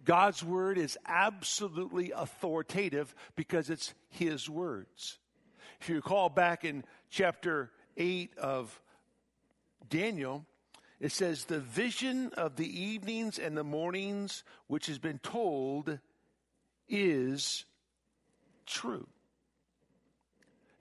[0.04, 5.20] God's word is absolutely authoritative because it's his words.
[5.80, 8.78] If you recall back in chapter 8 of
[9.90, 10.46] Daniel,
[11.00, 15.98] it says, The vision of the evenings and the mornings which has been told
[16.90, 17.64] is
[18.66, 19.08] true.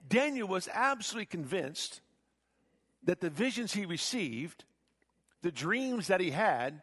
[0.09, 2.01] Daniel was absolutely convinced
[3.05, 4.63] that the visions he received,
[5.41, 6.81] the dreams that he had,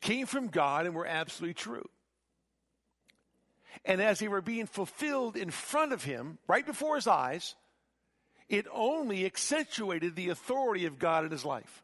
[0.00, 1.88] came from God and were absolutely true.
[3.84, 7.54] And as they were being fulfilled in front of him, right before his eyes,
[8.48, 11.82] it only accentuated the authority of God in his life.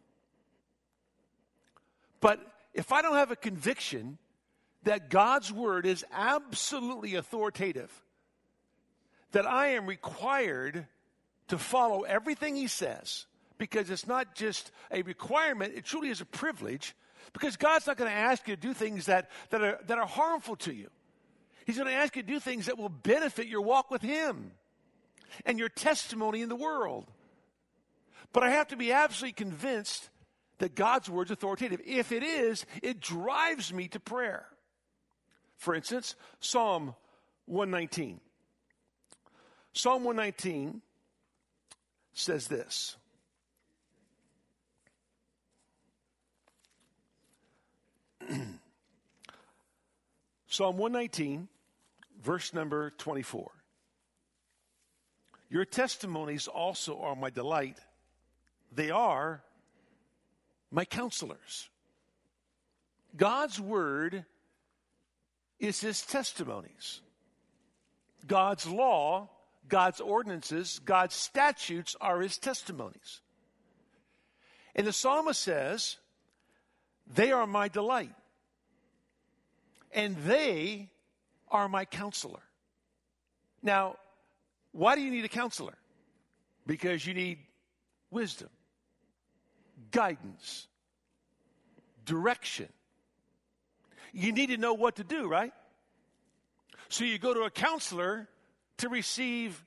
[2.20, 2.40] But
[2.74, 4.18] if I don't have a conviction
[4.82, 7.92] that God's word is absolutely authoritative,
[9.32, 10.87] that I am required
[11.48, 13.26] to follow everything he says
[13.58, 16.94] because it's not just a requirement, it truly is a privilege
[17.32, 20.06] because God's not going to ask you to do things that, that, are, that are
[20.06, 20.88] harmful to you.
[21.66, 24.52] He's going to ask you to do things that will benefit your walk with Him
[25.44, 27.06] and your testimony in the world.
[28.32, 30.08] But I have to be absolutely convinced
[30.58, 31.80] that God's word is authoritative.
[31.84, 34.46] If it is, it drives me to prayer.
[35.56, 36.94] For instance, Psalm
[37.46, 38.20] 119.
[39.72, 40.82] Psalm 119
[42.18, 42.96] says this
[50.48, 51.48] Psalm 119,
[52.20, 53.50] verse number 24.
[55.50, 57.78] Your testimonies also are my delight.
[58.72, 59.42] They are
[60.70, 61.70] my counselors.
[63.16, 64.26] God's word
[65.59, 67.00] is his testimonies.
[68.26, 69.31] God's law
[69.68, 73.20] God's ordinances, God's statutes are his testimonies.
[74.74, 75.96] And the psalmist says,
[77.12, 78.14] They are my delight,
[79.92, 80.88] and they
[81.50, 82.42] are my counselor.
[83.62, 83.96] Now,
[84.72, 85.74] why do you need a counselor?
[86.66, 87.38] Because you need
[88.11, 88.50] wisdom,
[89.90, 90.68] guidance,
[92.04, 92.68] direction.
[94.12, 95.52] You need to know what to do, right?
[96.88, 98.28] So you go to a counselor
[98.79, 99.64] to receive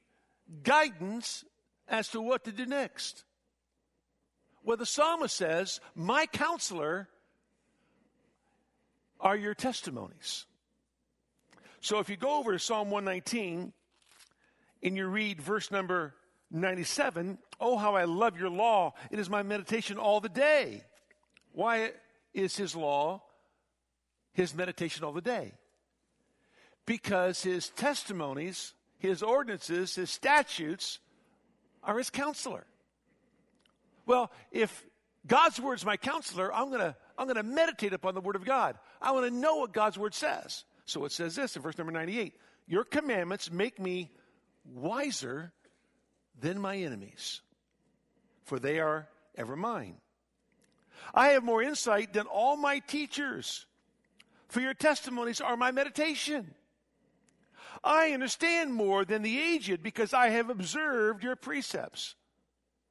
[0.64, 1.44] guidance
[1.88, 3.24] as to what to do next.
[4.64, 7.08] Well, the psalmist says, My counselor
[9.20, 10.46] are your testimonies.
[11.80, 13.74] So if you go over to Psalm 119
[14.84, 16.14] and you read verse number
[16.52, 18.94] 97, oh, how I love your law.
[19.10, 20.84] It is my meditation all the day.
[21.54, 21.92] Why
[22.34, 23.24] is his law
[24.34, 25.54] his meditation all the day?
[26.86, 31.00] Because his testimonies his ordinances, his statutes
[31.84, 32.66] are his counselor.
[34.06, 34.86] Well, if
[35.26, 38.36] God's word is my counselor, I'm going to I'm going to meditate upon the word
[38.36, 38.78] of God.
[39.02, 40.64] I want to know what God's word says.
[40.86, 42.36] So it says this in verse number 98
[42.68, 44.12] Your commandments make me
[44.66, 45.52] wiser
[46.40, 47.42] than my enemies,
[48.44, 49.96] for they are ever mine.
[51.14, 53.66] I have more insight than all my teachers,
[54.48, 56.54] for your testimonies are my meditation.
[57.84, 62.16] I understand more than the aged because I have observed your precepts.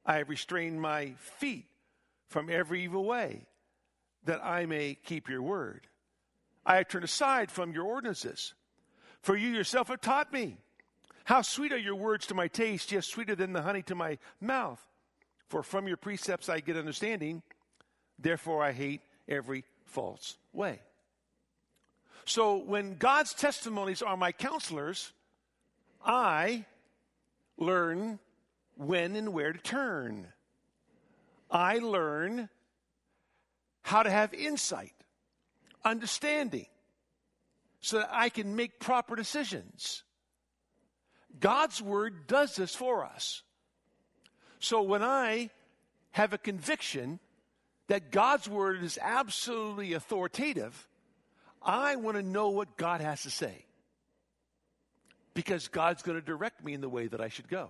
[0.05, 1.67] I have restrained my feet
[2.27, 3.45] from every evil way
[4.25, 5.87] that I may keep your word.
[6.65, 8.53] I have turned aside from your ordinances,
[9.21, 10.57] for you yourself have taught me.
[11.23, 14.17] How sweet are your words to my taste, yes, sweeter than the honey to my
[14.39, 14.85] mouth.
[15.47, 17.41] For from your precepts I get understanding,
[18.19, 20.81] therefore I hate every false way.
[22.25, 25.11] So when God's testimonies are my counselors,
[26.05, 26.65] I
[27.57, 28.19] learn
[28.75, 30.27] when and where to turn.
[31.49, 32.49] I learn
[33.81, 34.93] how to have insight,
[35.83, 36.67] understanding,
[37.81, 40.03] so that I can make proper decisions.
[41.39, 43.41] God's word does this for us.
[44.59, 45.49] So when I
[46.11, 47.19] have a conviction
[47.87, 50.87] that God's word is absolutely authoritative,
[51.61, 53.65] I want to know what God has to say.
[55.33, 57.69] Because God's going to direct me in the way that I should go.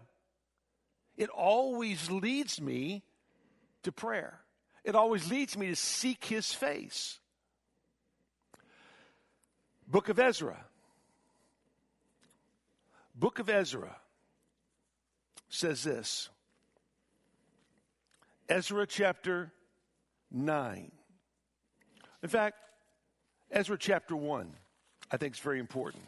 [1.18, 3.04] It always leads me
[3.84, 4.40] to prayer.
[4.84, 7.20] It always leads me to seek his face.
[9.88, 10.66] Book of Ezra.
[13.14, 13.96] Book of Ezra
[15.50, 16.30] says this
[18.50, 19.52] Ezra chapter
[20.32, 20.92] 9.
[22.24, 22.58] In fact,
[23.52, 24.50] Ezra chapter 1,
[25.12, 26.04] I think is very important.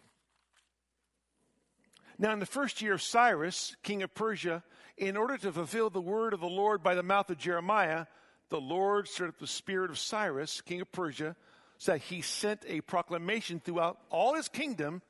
[2.18, 4.64] Now, in the first year of Cyrus, king of Persia,
[4.98, 8.06] in order to fulfill the word of the Lord by the mouth of Jeremiah,
[8.50, 11.36] the Lord stirred up the spirit of Cyrus, king of Persia,
[11.80, 15.02] so that he sent a proclamation throughout all his kingdom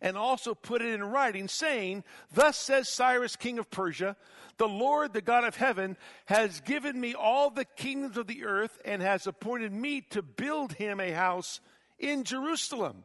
[0.00, 4.16] and also put it in writing, saying, Thus says Cyrus, king of Persia,
[4.56, 8.80] the Lord, the God of heaven, has given me all the kingdoms of the earth
[8.84, 11.60] and has appointed me to build him a house
[11.98, 13.04] in Jerusalem,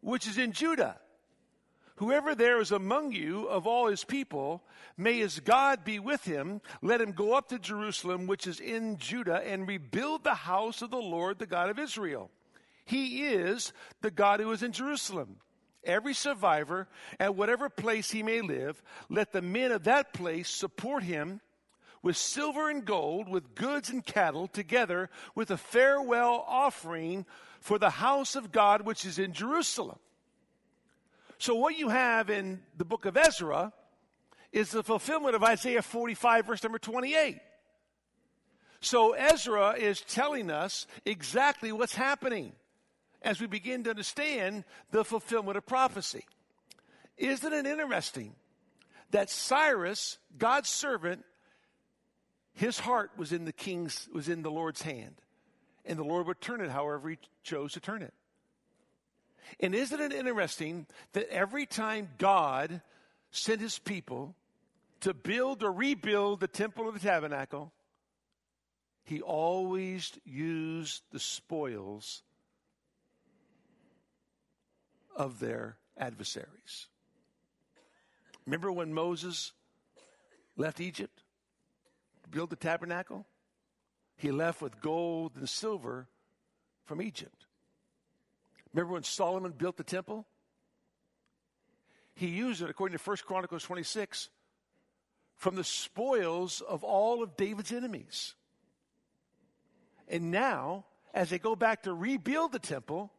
[0.00, 0.98] which is in Judah.
[1.96, 4.62] Whoever there is among you of all his people,
[4.98, 6.60] may his God be with him.
[6.82, 10.90] Let him go up to Jerusalem, which is in Judah, and rebuild the house of
[10.90, 12.30] the Lord, the God of Israel.
[12.84, 13.72] He is
[14.02, 15.38] the God who is in Jerusalem
[15.86, 21.02] every survivor at whatever place he may live, let the men of that place support
[21.02, 21.40] him
[22.02, 27.26] with silver and gold, with goods and cattle, together with a farewell offering
[27.60, 29.98] for the house of God which is in Jerusalem.
[31.38, 33.72] So, what you have in the book of Ezra
[34.52, 37.40] is the fulfillment of Isaiah 45, verse number 28.
[38.80, 42.52] So, Ezra is telling us exactly what's happening
[43.26, 44.62] as we begin to understand
[44.92, 46.24] the fulfillment of prophecy.
[47.18, 48.36] Isn't it interesting
[49.10, 51.24] that Cyrus, God's servant,
[52.54, 55.16] his heart was in the king's, was in the Lord's hand.
[55.84, 58.14] And the Lord would turn it however he chose to turn it.
[59.58, 62.80] And isn't it interesting that every time God
[63.32, 64.36] sent his people
[65.00, 67.72] to build or rebuild the temple of the tabernacle,
[69.02, 72.22] he always used the spoils
[75.16, 76.86] of their adversaries.
[78.44, 79.52] Remember when Moses
[80.56, 81.22] left Egypt
[82.22, 83.26] to build the tabernacle?
[84.16, 86.06] He left with gold and silver
[86.84, 87.46] from Egypt.
[88.72, 90.26] Remember when Solomon built the temple?
[92.14, 94.28] He used it, according to 1 Chronicles 26,
[95.34, 98.34] from the spoils of all of David's enemies.
[100.08, 103.12] And now, as they go back to rebuild the temple,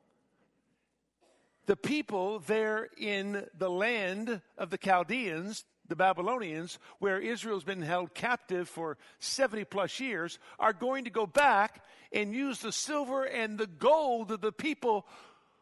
[1.67, 8.13] the people there in the land of the Chaldeans, the Babylonians, where Israel's been held
[8.13, 13.58] captive for 70 plus years, are going to go back and use the silver and
[13.58, 15.06] the gold of the people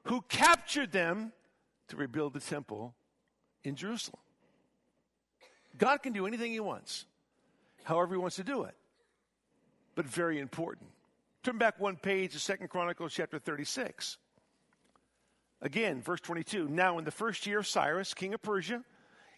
[0.04, 1.34] who captured them
[1.88, 2.94] to rebuild the temple
[3.64, 4.20] in Jerusalem.
[5.78, 7.06] God can do anything he wants,
[7.84, 8.76] however he wants to do it.
[9.96, 10.90] But very important.
[11.42, 14.18] Turn back one page to Second Chronicles chapter 36.
[15.66, 18.84] Again, verse 22 Now, in the first year of Cyrus, king of Persia,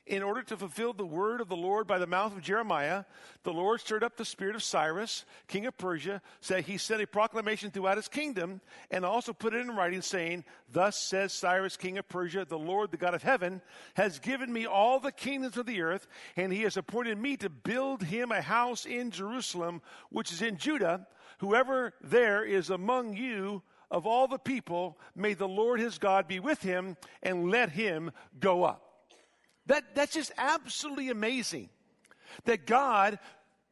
[0.05, 3.05] in order to fulfill the word of the Lord by the mouth of Jeremiah,
[3.43, 7.07] the Lord stirred up the spirit of Cyrus, king of Persia, so he sent a
[7.07, 8.59] proclamation throughout his kingdom,
[8.91, 12.91] and also put it in writing, saying, Thus says Cyrus, king of Persia, the Lord,
[12.91, 13.61] the God of heaven,
[13.93, 17.49] has given me all the kingdoms of the earth, and he has appointed me to
[17.49, 21.07] build him a house in Jerusalem, which is in Judah.
[21.37, 26.39] Whoever there is among you, of all the people, may the Lord his God be
[26.39, 28.87] with him and let him go up.
[29.67, 31.69] That, that's just absolutely amazing
[32.45, 33.19] That God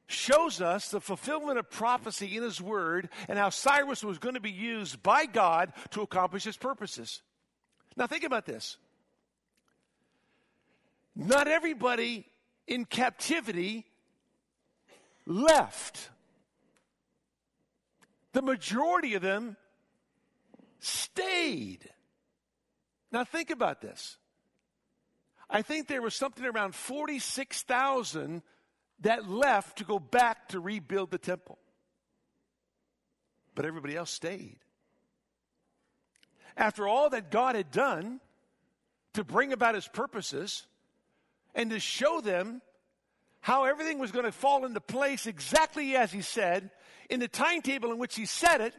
[0.07, 4.41] shows us the fulfillment of prophecy in His Word and how Cyrus was going to
[4.41, 7.21] be used by God to accomplish His purposes.
[7.97, 8.77] Now, think about this.
[11.15, 12.25] Not everybody
[12.67, 13.85] in captivity
[15.25, 16.09] left.
[18.33, 19.55] The majority of them
[20.85, 21.89] stayed.
[23.11, 24.17] Now, think about this.
[25.49, 28.41] I think there was something around 46,000
[29.01, 31.59] that left to go back to rebuild the temple.
[33.53, 34.57] But everybody else stayed.
[36.57, 38.19] After all that God had done
[39.13, 40.65] to bring about his purposes
[41.53, 42.61] and to show them
[43.41, 46.71] how everything was going to fall into place exactly as he said,
[47.09, 48.73] in the timetable in which he said it,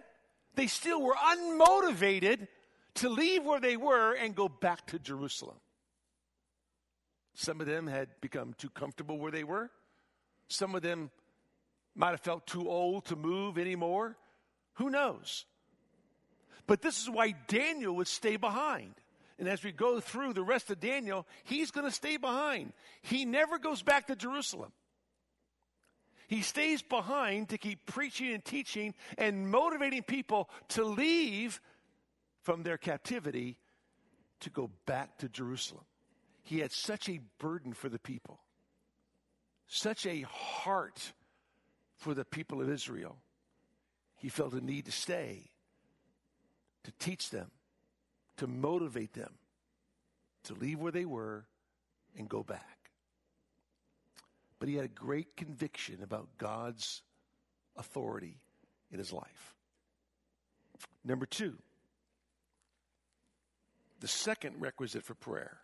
[0.57, 2.49] they still were unmotivated
[2.95, 5.57] to leave where they were and go back to Jerusalem.
[7.35, 9.71] Some of them had become too comfortable where they were.
[10.49, 11.11] Some of them
[11.95, 14.17] might have felt too old to move anymore.
[14.75, 15.45] Who knows?
[16.67, 18.95] But this is why Daniel would stay behind.
[19.39, 22.73] And as we go through the rest of Daniel, he's going to stay behind.
[23.03, 24.73] He never goes back to Jerusalem.
[26.27, 31.61] He stays behind to keep preaching and teaching and motivating people to leave
[32.43, 33.57] from their captivity
[34.41, 35.85] to go back to Jerusalem.
[36.43, 38.41] He had such a burden for the people,
[39.67, 41.13] such a heart
[41.97, 43.17] for the people of Israel.
[44.17, 45.51] He felt a need to stay,
[46.85, 47.51] to teach them,
[48.37, 49.35] to motivate them
[50.47, 51.45] to leave where they were
[52.17, 52.86] and go back.
[54.59, 57.03] But he had a great conviction about God's
[57.77, 58.39] authority
[58.91, 59.55] in his life.
[61.05, 61.57] Number two,
[64.01, 65.61] the second requisite for prayer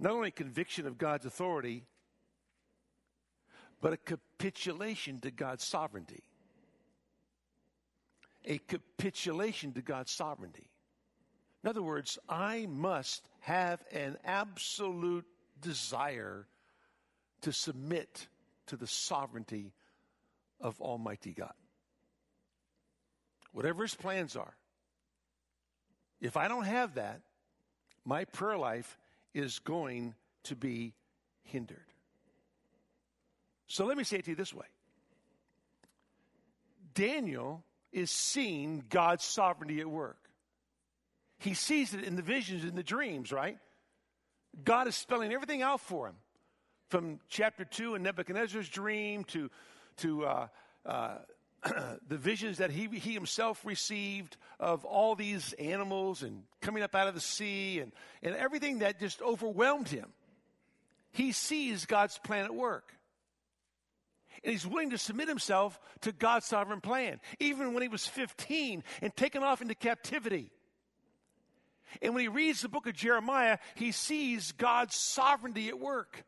[0.00, 1.84] not only conviction of God's authority,
[3.82, 6.22] but a capitulation to God's sovereignty.
[8.46, 10.70] A capitulation to God's sovereignty.
[11.62, 15.26] In other words, I must have an absolute
[15.60, 16.46] desire
[17.42, 18.28] to submit
[18.66, 19.72] to the sovereignty
[20.60, 21.52] of Almighty God.
[23.52, 24.54] Whatever his plans are,
[26.20, 27.20] if I don't have that,
[28.04, 28.98] my prayer life
[29.34, 30.14] is going
[30.44, 30.94] to be
[31.42, 31.84] hindered.
[33.66, 34.66] So let me say it to you this way
[36.94, 40.18] Daniel is seeing God's sovereignty at work.
[41.38, 43.56] He sees it in the visions, in the dreams, right?
[44.62, 46.16] God is spelling everything out for him.
[46.90, 49.48] From chapter 2 in Nebuchadnezzar's dream to,
[49.98, 50.46] to uh,
[50.84, 51.18] uh,
[52.08, 57.06] the visions that he, he himself received of all these animals and coming up out
[57.06, 57.92] of the sea and,
[58.24, 60.06] and everything that just overwhelmed him.
[61.12, 62.92] He sees God's plan at work.
[64.42, 68.82] And he's willing to submit himself to God's sovereign plan, even when he was 15
[69.00, 70.50] and taken off into captivity.
[72.02, 76.24] And when he reads the book of Jeremiah, he sees God's sovereignty at work.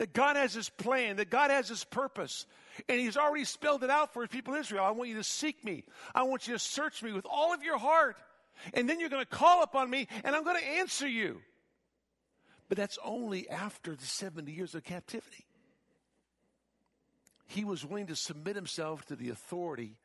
[0.00, 2.46] That God has his plan, that God has his purpose,
[2.88, 4.82] and he's already spelled it out for his people Israel.
[4.82, 5.84] I want you to seek me.
[6.14, 8.16] I want you to search me with all of your heart.
[8.72, 11.42] And then you're going to call upon me and I'm going to answer you.
[12.70, 15.44] But that's only after the 70 years of captivity.
[17.46, 19.98] He was willing to submit himself to the authority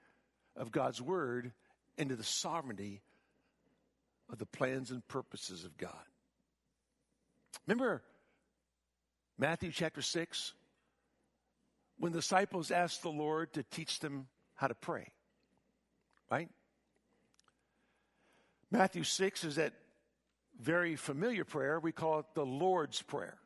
[0.58, 1.54] of God's word
[1.98, 3.02] and to the sovereignty
[4.30, 5.94] of the plans and purposes of God.
[7.66, 8.04] Remember
[9.38, 10.54] Matthew chapter 6?
[11.98, 15.12] when the disciples asked the Lord to teach them how to pray.
[16.30, 16.50] Right?
[18.72, 19.74] Matthew 6 is that
[20.60, 21.80] very familiar prayer.
[21.80, 23.38] We call it the Lord's Prayer.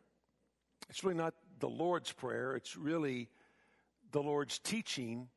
[0.89, 3.29] It's really not the Lord's Prayer, it's really
[4.11, 5.27] the Lord's teaching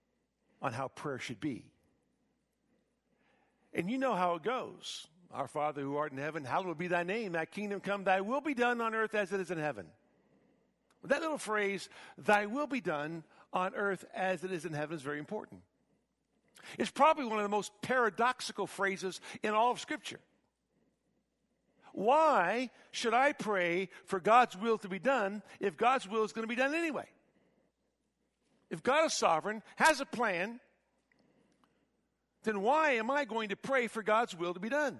[0.62, 1.64] on how prayer should be.
[3.74, 5.06] And you know how it goes.
[5.32, 8.42] Our Father who art in heaven, hallowed be thy name, thy kingdom come, thy will
[8.42, 9.86] be done on earth as it is in heaven.
[11.04, 15.02] That little phrase, thy will be done on earth as it is in heaven, is
[15.02, 15.60] very important.
[16.78, 20.20] It's probably one of the most paradoxical phrases in all of Scripture.
[21.92, 26.44] Why should I pray for God's will to be done if God's will is going
[26.44, 27.06] to be done anyway?
[28.70, 30.60] If God is sovereign, has a plan,
[32.44, 34.98] then why am I going to pray for God's will to be done?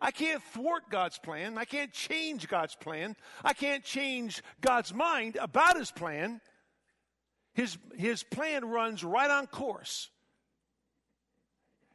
[0.00, 1.58] I can't thwart God's plan.
[1.58, 3.16] I can't change God's plan.
[3.44, 6.40] I can't change God's mind about his plan.
[7.54, 10.10] His, his plan runs right on course.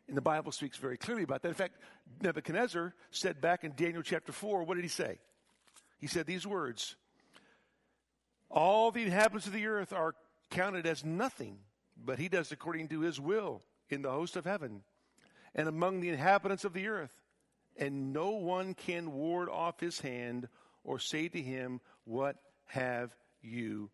[0.08, 1.50] And the Bible speaks very clearly about that.
[1.50, 1.76] In fact,
[2.22, 5.20] Nebuchadnezzar said back in Daniel chapter 4, what did he say?
[6.00, 6.96] He said these words
[8.50, 10.16] All the inhabitants of the earth are
[10.50, 11.60] counted as nothing,
[11.96, 14.82] but he does according to his will in the host of heaven
[15.54, 17.21] and among the inhabitants of the earth.
[17.82, 20.48] And no one can ward off his hand
[20.84, 22.36] or say to him, What
[22.68, 23.10] have
[23.42, 23.90] you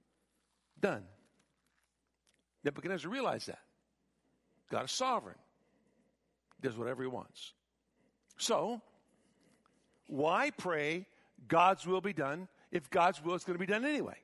[0.81, 1.03] done?
[2.65, 3.61] Nebuchadnezzar realized that.
[4.69, 5.37] God is sovereign,
[6.61, 7.53] does whatever he wants.
[8.37, 8.81] So,
[10.07, 11.05] why pray
[11.47, 14.17] God's will be done if God's will is going to be done anyway?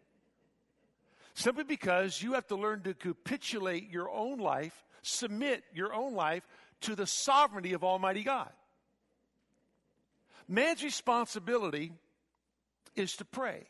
[1.35, 6.45] Simply because you have to learn to capitulate your own life, submit your own life
[6.81, 8.51] to the sovereignty of Almighty God.
[10.47, 11.91] Man's responsibility
[12.95, 13.63] is to pray.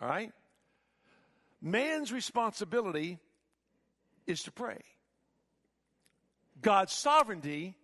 [0.00, 0.32] All right?
[1.60, 3.18] Man's responsibility
[4.26, 4.78] is to pray.
[6.60, 7.74] God's sovereignty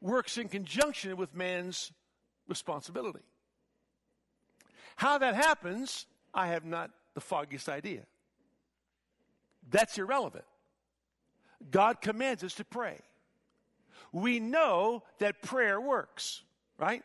[0.00, 1.92] works in conjunction with man's
[2.46, 3.24] responsibility.
[4.96, 8.02] How that happens I have not the foggiest idea.
[9.70, 10.44] That's irrelevant.
[11.70, 13.00] God commands us to pray.
[14.12, 16.42] We know that prayer works,
[16.78, 17.02] right?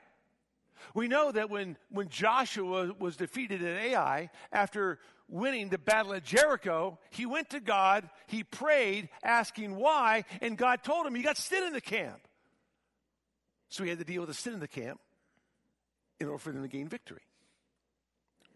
[0.93, 6.23] We know that when, when Joshua was defeated at Ai, after winning the battle at
[6.23, 11.37] Jericho, he went to God, he prayed, asking why, and God told him he got
[11.37, 12.19] sin in the camp.
[13.69, 14.99] So he had to deal with the sin in the camp
[16.19, 17.23] in order for them to gain victory.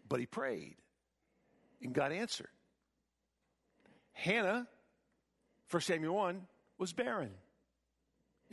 [0.08, 0.76] But he prayed,
[1.82, 2.48] and God answered.
[4.12, 4.66] Hannah,
[5.70, 6.46] 1 Samuel 1,
[6.78, 7.30] was barren.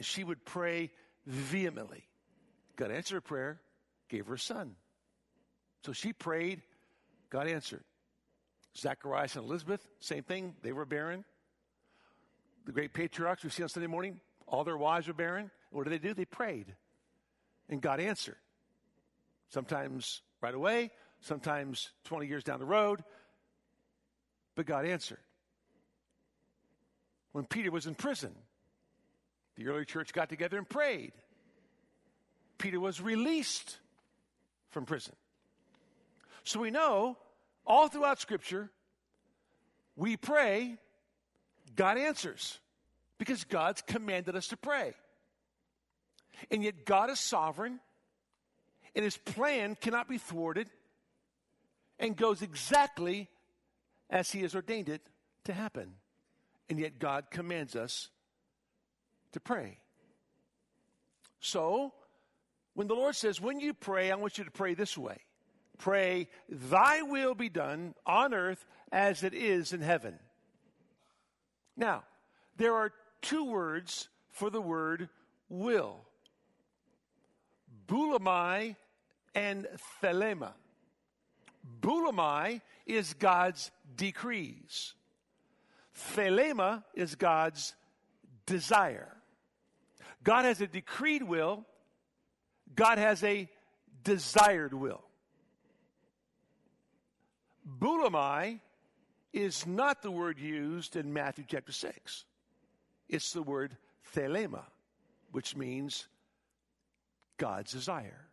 [0.01, 0.91] She would pray
[1.25, 2.07] vehemently.
[2.75, 3.61] God answered her prayer,
[4.09, 4.75] gave her a son.
[5.85, 6.61] So she prayed,
[7.29, 7.83] God answered.
[8.77, 11.23] Zacharias and Elizabeth, same thing, they were barren.
[12.65, 15.51] The great patriarchs we see on Sunday morning, all their wives were barren.
[15.71, 16.13] What did they do?
[16.13, 16.75] They prayed,
[17.69, 18.37] and God answered.
[19.49, 20.91] Sometimes right away,
[21.21, 23.03] sometimes 20 years down the road,
[24.55, 25.19] but God answered.
[27.31, 28.33] When Peter was in prison,
[29.55, 31.13] the early church got together and prayed.
[32.57, 33.77] Peter was released
[34.69, 35.15] from prison.
[36.43, 37.17] So we know
[37.65, 38.69] all throughout Scripture,
[39.95, 40.77] we pray,
[41.75, 42.59] God answers
[43.17, 44.93] because God's commanded us to pray.
[46.51, 47.79] And yet, God is sovereign,
[48.93, 50.69] and His plan cannot be thwarted
[51.97, 53.29] and goes exactly
[54.09, 55.01] as He has ordained it
[55.45, 55.93] to happen.
[56.69, 58.09] And yet, God commands us
[59.35, 59.77] to pray.
[61.39, 61.93] So,
[62.73, 65.19] when the Lord says, when you pray, I want you to pray this way
[65.77, 70.17] Pray, Thy will be done on earth as it is in heaven.
[71.77, 72.03] Now,
[72.57, 75.09] there are two words for the word
[75.49, 76.05] will
[77.87, 78.75] boulomai
[79.35, 79.67] and
[80.01, 80.53] thelema.
[81.81, 84.93] Boulomai is God's decrees.
[86.15, 87.73] Thelema is God's
[88.45, 89.15] desire.
[90.25, 91.65] God has a decreed will.
[92.75, 93.47] God has a
[94.03, 95.03] desired will.
[97.79, 98.59] Boulomai
[99.31, 102.25] is not the word used in Matthew chapter 6.
[103.07, 103.77] It's the word
[104.15, 104.63] thelema,
[105.31, 106.07] which means
[107.37, 108.25] God's desire.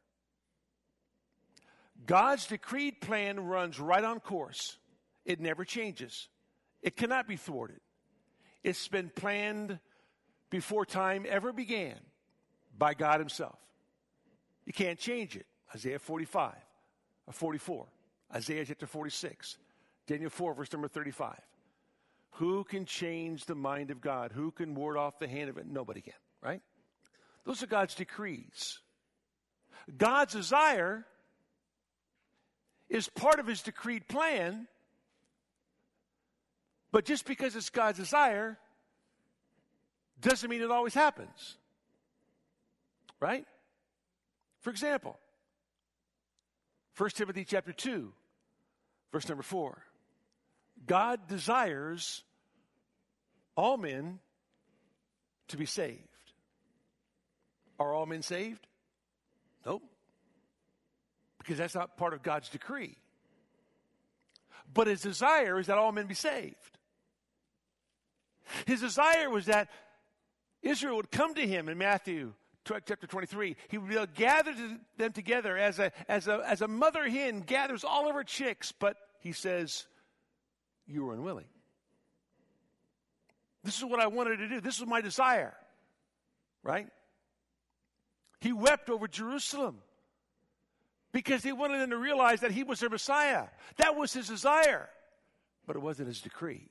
[2.07, 4.79] God's decreed plan runs right on course.
[5.27, 6.29] It never changes.
[6.81, 7.81] It cannot be thwarted.
[8.65, 9.79] It's been planned
[10.53, 11.97] before time ever began
[12.79, 13.59] by God Himself.
[14.67, 15.47] You can't change it.
[15.75, 16.53] Isaiah 45
[17.27, 17.87] or 44,
[18.35, 19.57] Isaiah chapter 46,
[20.07, 21.41] Daniel 4, verse number 35.
[22.33, 24.33] Who can change the mind of God?
[24.33, 25.67] Who can ward off the hand of it?
[25.67, 26.61] Nobody can, right?
[27.47, 28.79] Those are God's decrees.
[29.97, 31.07] God's desire
[32.91, 34.69] is part of his decreed plan.
[36.91, 38.59] But just because it's God's desire
[40.23, 41.57] doesn't mean it always happens.
[43.21, 43.47] Right?
[44.61, 45.19] For example,
[46.97, 48.13] 1 Timothy chapter 2,
[49.13, 49.83] verse number 4.
[50.87, 52.23] God desires
[53.57, 54.19] all men
[55.49, 56.01] to be saved.
[57.79, 58.67] Are all men saved?
[59.65, 59.83] Nope
[61.43, 62.97] because that's not part of God's decree.
[64.73, 66.57] But his desire is that all men be saved.
[68.65, 69.69] His desire was that
[70.63, 72.33] Israel would come to him in Matthew
[72.65, 73.57] chapter 23.
[73.69, 74.55] He would gather
[74.97, 78.73] them together as a, as, a, as a mother hen gathers all of her chicks,
[78.73, 79.87] but he says,
[80.87, 81.47] You were unwilling.
[83.65, 84.61] This is what I wanted to do.
[84.61, 85.55] This was my desire.
[86.63, 86.89] Right?
[88.41, 89.79] He wept over Jerusalem
[91.13, 93.47] because he wanted them to realize that he was their Messiah.
[93.77, 94.89] That was his desire,
[95.67, 96.69] but it wasn't his decree.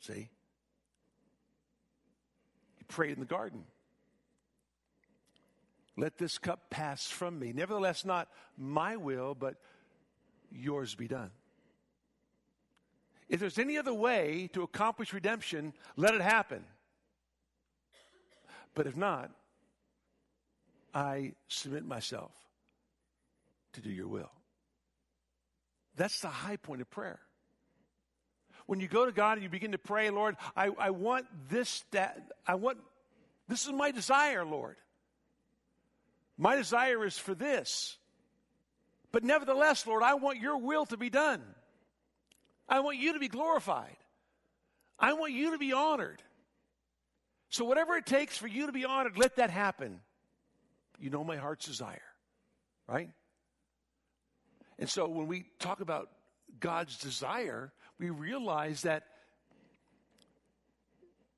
[0.00, 0.28] See?
[2.94, 3.64] Prayed in the garden.
[5.96, 7.52] Let this cup pass from me.
[7.52, 9.56] Nevertheless, not my will, but
[10.52, 11.32] yours be done.
[13.28, 16.62] If there's any other way to accomplish redemption, let it happen.
[18.76, 19.32] But if not,
[20.94, 22.30] I submit myself
[23.72, 24.30] to do your will.
[25.96, 27.18] That's the high point of prayer.
[28.66, 31.84] When you go to God and you begin to pray, Lord, I, I want this,
[31.90, 32.78] that, I want,
[33.48, 34.76] this is my desire, Lord.
[36.38, 37.98] My desire is for this.
[39.12, 41.42] But nevertheless, Lord, I want your will to be done.
[42.68, 43.96] I want you to be glorified.
[44.98, 46.22] I want you to be honored.
[47.50, 50.00] So, whatever it takes for you to be honored, let that happen.
[50.98, 52.02] You know my heart's desire,
[52.88, 53.10] right?
[54.78, 56.10] And so, when we talk about
[56.58, 59.04] God's desire, we realize that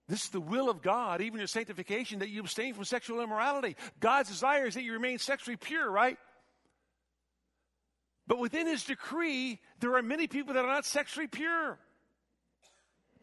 [0.09, 3.77] this is the will of God, even your sanctification, that you abstain from sexual immorality.
[3.99, 6.17] God's desire is that you remain sexually pure, right?
[8.27, 11.79] But within his decree, there are many people that are not sexually pure.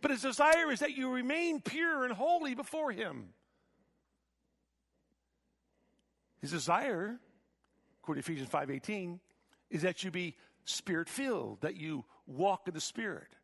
[0.02, 3.30] But his desire is that you remain pure and holy before him.
[6.42, 7.18] His desire,
[8.02, 9.22] according to Ephesians 5:18,
[9.70, 13.36] is that you be spirit filled, that you walk in the spirit.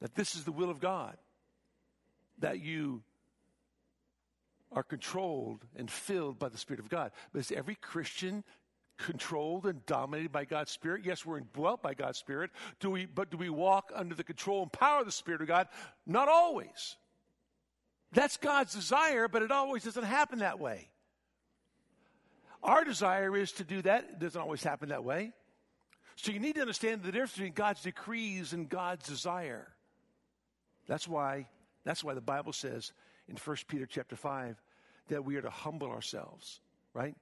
[0.00, 1.16] That this is the will of God
[2.40, 3.02] that you
[4.72, 7.10] are controlled and filled by the Spirit of God.
[7.32, 8.44] But is every Christian
[8.98, 11.02] controlled and dominated by God's Spirit?
[11.04, 12.50] Yes, we're indwelt by God's Spirit.
[12.80, 15.48] Do we, but do we walk under the control and power of the Spirit of
[15.48, 15.68] God?
[16.06, 16.96] Not always.
[18.12, 20.88] That's God's desire, but it always doesn't happen that way.
[22.62, 24.04] Our desire is to do that.
[24.12, 25.32] It doesn't always happen that way.
[26.20, 29.68] So you need to understand the difference between God's decrees and God's desire.
[30.88, 31.46] That's why
[31.84, 32.92] that's why the Bible says
[33.28, 34.60] in 1 Peter chapter 5
[35.08, 36.60] that we are to humble ourselves,
[36.92, 37.14] right?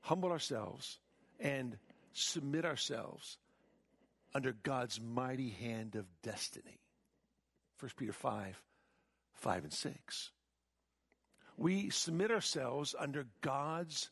[0.00, 0.98] Humble ourselves
[1.38, 1.78] and
[2.12, 3.38] submit ourselves
[4.34, 6.80] under God's mighty hand of destiny.
[7.78, 8.60] 1 Peter 5,
[9.34, 10.30] 5 and 6.
[11.56, 14.10] We submit ourselves under God's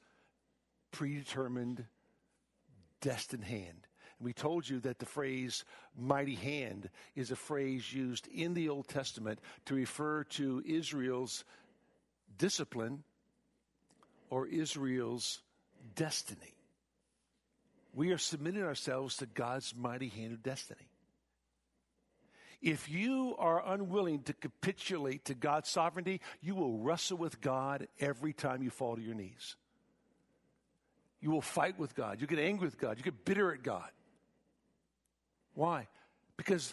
[0.92, 1.84] predetermined,
[3.00, 3.87] destined hand.
[4.20, 5.64] We told you that the phrase
[5.96, 11.44] mighty hand is a phrase used in the Old Testament to refer to Israel's
[12.36, 13.04] discipline
[14.30, 15.40] or Israel's
[15.94, 16.54] destiny.
[17.94, 20.88] We are submitting ourselves to God's mighty hand of destiny.
[22.60, 28.32] If you are unwilling to capitulate to God's sovereignty, you will wrestle with God every
[28.32, 29.54] time you fall to your knees.
[31.20, 32.20] You will fight with God.
[32.20, 32.98] You get angry with God.
[32.98, 33.88] You get bitter at God.
[35.58, 35.88] Why?
[36.36, 36.72] Because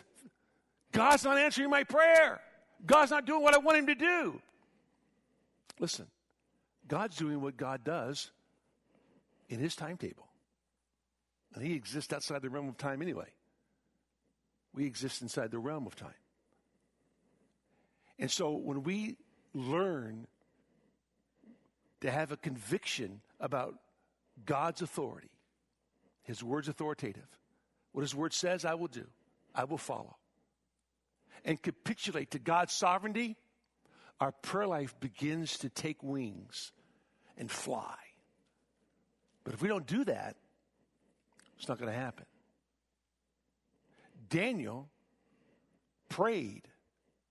[0.92, 2.40] God's not answering my prayer.
[2.86, 4.40] God's not doing what I want Him to do.
[5.80, 6.06] Listen,
[6.88, 8.30] God's doing what God does
[9.50, 10.28] in His timetable.
[11.56, 13.26] And He exists outside the realm of time anyway.
[14.72, 16.22] We exist inside the realm of time.
[18.20, 19.18] And so when we
[19.56, 20.28] learn
[22.02, 23.80] to have a conviction about
[24.46, 25.32] God's authority,
[26.22, 27.26] His word's authoritative,
[27.96, 29.06] what His Word says, I will do.
[29.56, 30.18] I will follow.
[31.46, 33.38] And capitulate to God's sovereignty,
[34.20, 36.74] our prayer life begins to take wings
[37.38, 37.96] and fly.
[39.46, 40.36] But if we don't do that,
[41.58, 42.26] it's not going to happen.
[44.28, 44.90] Daniel
[46.10, 46.64] prayed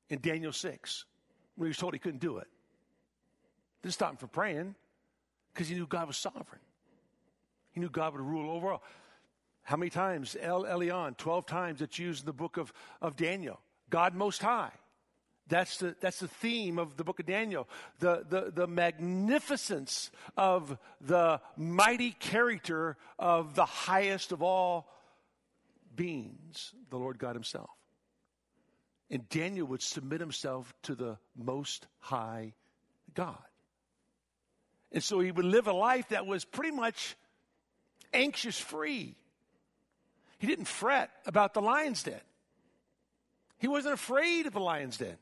[0.09, 1.05] in Daniel 6
[1.57, 2.49] when he was told he couldn't do it.
[3.83, 4.77] Didn't stop him from praying
[5.53, 6.63] because he knew God was sovereign.
[7.73, 8.83] He knew God would rule over all.
[9.65, 10.37] How many times?
[10.41, 13.61] El Elyon, 12 times it's used in the book of, of Daniel.
[13.91, 14.73] God Most High.
[15.49, 17.69] That's the, that's the theme of the book of Daniel.
[17.99, 24.89] The, the, the magnificence of the mighty character of the highest of all
[25.95, 27.71] beings, the Lord God Himself.
[29.11, 32.55] And Daniel would submit himself to the Most High
[33.15, 33.37] God.
[34.93, 37.17] And so he would live a life that was pretty much
[38.13, 39.17] anxious free.
[40.39, 42.21] He didn't fret about the lion's den.
[43.59, 45.17] He wasn't afraid of the lion's den.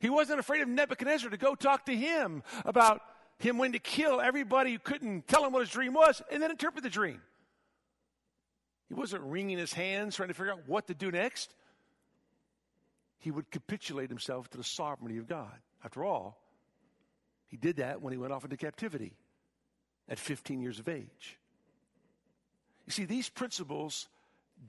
[0.00, 3.02] He wasn't afraid of Nebuchadnezzar to go talk to him about
[3.38, 6.50] him when to kill everybody who couldn't tell him what his dream was and then
[6.50, 7.20] interpret the dream.
[8.88, 11.54] He wasn't wringing his hands trying to figure out what to do next.
[13.18, 15.52] He would capitulate himself to the sovereignty of God.
[15.84, 16.38] After all,
[17.46, 19.14] he did that when he went off into captivity
[20.08, 21.38] at 15 years of age.
[22.90, 24.08] You see, these principles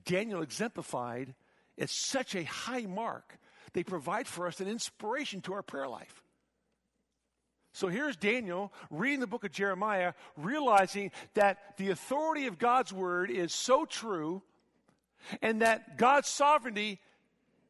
[0.04, 1.34] Daniel exemplified
[1.76, 3.36] at such a high mark,
[3.72, 6.22] they provide for us an inspiration to our prayer life.
[7.72, 13.28] So here's Daniel reading the book of Jeremiah, realizing that the authority of God's word
[13.28, 14.40] is so true
[15.40, 17.00] and that God's sovereignty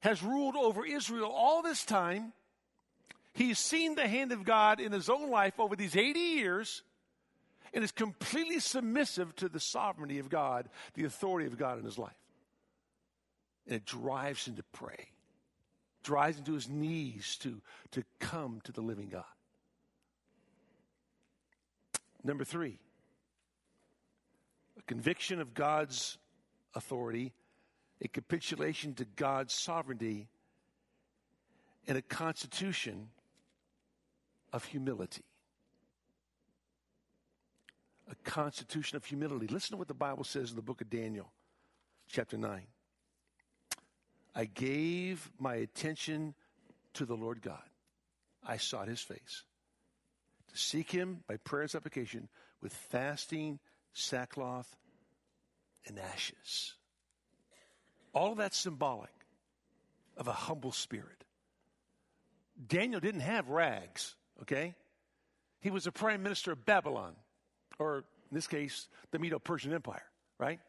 [0.00, 2.34] has ruled over Israel all this time.
[3.32, 6.82] He's seen the hand of God in his own life over these 80 years
[7.72, 11.98] and is completely submissive to the sovereignty of God, the authority of God in his
[11.98, 12.12] life.
[13.66, 15.08] And it drives him to pray,
[16.02, 17.60] drives him to his knees to,
[17.92, 19.24] to come to the living God.
[22.24, 22.78] Number three,
[24.78, 26.18] a conviction of God's
[26.74, 27.32] authority,
[28.00, 30.28] a capitulation to God's sovereignty,
[31.86, 33.08] and a constitution
[34.52, 35.24] of humility.
[38.12, 39.46] A constitution of humility.
[39.46, 41.32] Listen to what the Bible says in the book of Daniel,
[42.08, 42.60] chapter 9.
[44.34, 46.34] I gave my attention
[46.94, 47.62] to the Lord God.
[48.46, 49.44] I sought his face.
[50.52, 52.28] To seek him by prayer and supplication
[52.60, 53.58] with fasting,
[53.94, 54.76] sackcloth,
[55.86, 56.74] and ashes.
[58.12, 59.10] All of that's symbolic
[60.18, 61.24] of a humble spirit.
[62.66, 64.74] Daniel didn't have rags, okay?
[65.60, 67.14] He was a prime minister of Babylon,
[67.82, 70.04] or in this case, the Medo Persian Empire,
[70.38, 70.60] right?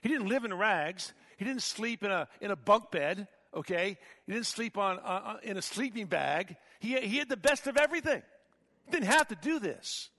[0.00, 1.12] He didn't live in rags.
[1.36, 3.98] He didn't sleep in a, in a bunk bed, okay?
[4.26, 6.56] He didn't sleep on, uh, in a sleeping bag.
[6.78, 8.22] He, he had the best of everything.
[8.86, 10.10] He didn't have to do this.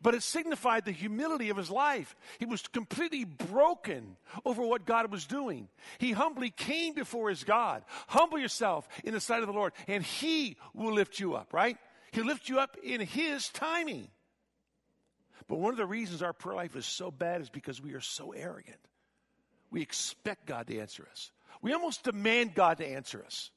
[0.00, 2.16] But it signified the humility of his life.
[2.38, 5.68] He was completely broken over what God was doing.
[5.98, 7.84] He humbly came before his God.
[8.08, 11.78] Humble yourself in the sight of the Lord, and he will lift you up, right?
[12.10, 14.08] He'll lift you up in his timing.
[15.48, 18.00] But one of the reasons our prayer life is so bad is because we are
[18.00, 18.78] so arrogant.
[19.70, 21.30] We expect God to answer us.
[21.60, 23.50] We almost demand God to answer us.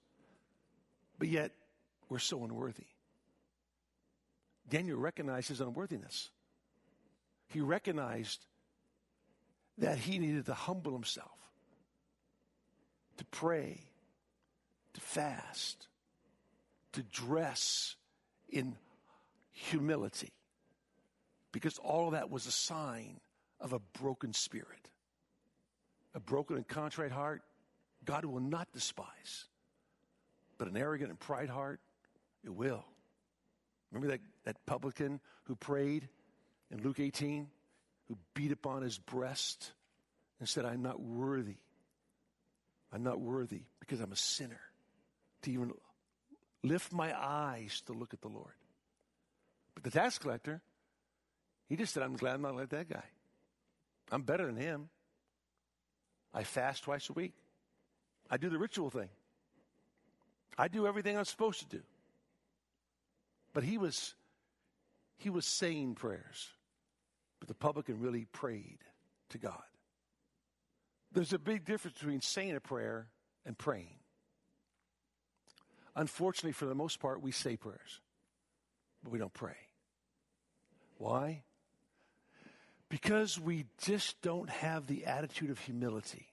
[1.18, 1.52] But yet,
[2.10, 2.86] we're so unworthy.
[4.70, 6.30] Daniel recognized his unworthiness.
[7.48, 8.46] He recognized
[9.78, 11.38] that he needed to humble himself,
[13.18, 13.82] to pray,
[14.94, 15.88] to fast,
[16.94, 17.96] to dress
[18.50, 18.76] in
[19.52, 20.32] humility
[21.56, 23.18] because all of that was a sign
[23.62, 24.90] of a broken spirit.
[26.14, 27.44] A broken and contrite heart,
[28.04, 29.46] God will not despise.
[30.58, 31.80] But an arrogant and pride heart,
[32.44, 32.84] it will.
[33.90, 36.10] Remember that, that publican who prayed
[36.72, 37.48] in Luke 18,
[38.10, 39.72] who beat upon his breast
[40.42, 41.56] and said, I'm not worthy.
[42.92, 44.60] I'm not worthy because I'm a sinner
[45.44, 45.72] to even
[46.64, 48.56] lift my eyes to look at the Lord.
[49.74, 50.62] But the tax collector,
[51.68, 53.04] he just said, I'm glad I'm not like that guy.
[54.12, 54.90] I'm better than him.
[56.34, 57.34] I fast twice a week.
[58.30, 59.10] I do the ritual thing.
[60.58, 61.84] I do everything I'm supposed to do.
[63.54, 64.16] But he was
[65.18, 66.50] he was saying prayers.
[67.40, 68.80] But the publican really prayed
[69.30, 69.64] to God.
[71.12, 73.08] There's a big difference between saying a prayer
[73.46, 74.00] and praying.
[75.96, 78.02] Unfortunately, for the most part, we say prayers,
[79.02, 79.56] but we don't pray.
[80.98, 81.44] Why?
[82.96, 86.28] Because we just don't have the attitude of humility.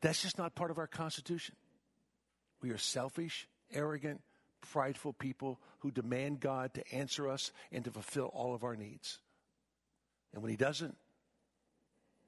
[0.00, 1.54] That's just not part of our Constitution.
[2.60, 4.20] We are selfish, arrogant,
[4.72, 9.20] prideful people who demand God to answer us and to fulfill all of our needs.
[10.34, 10.96] And when He doesn't,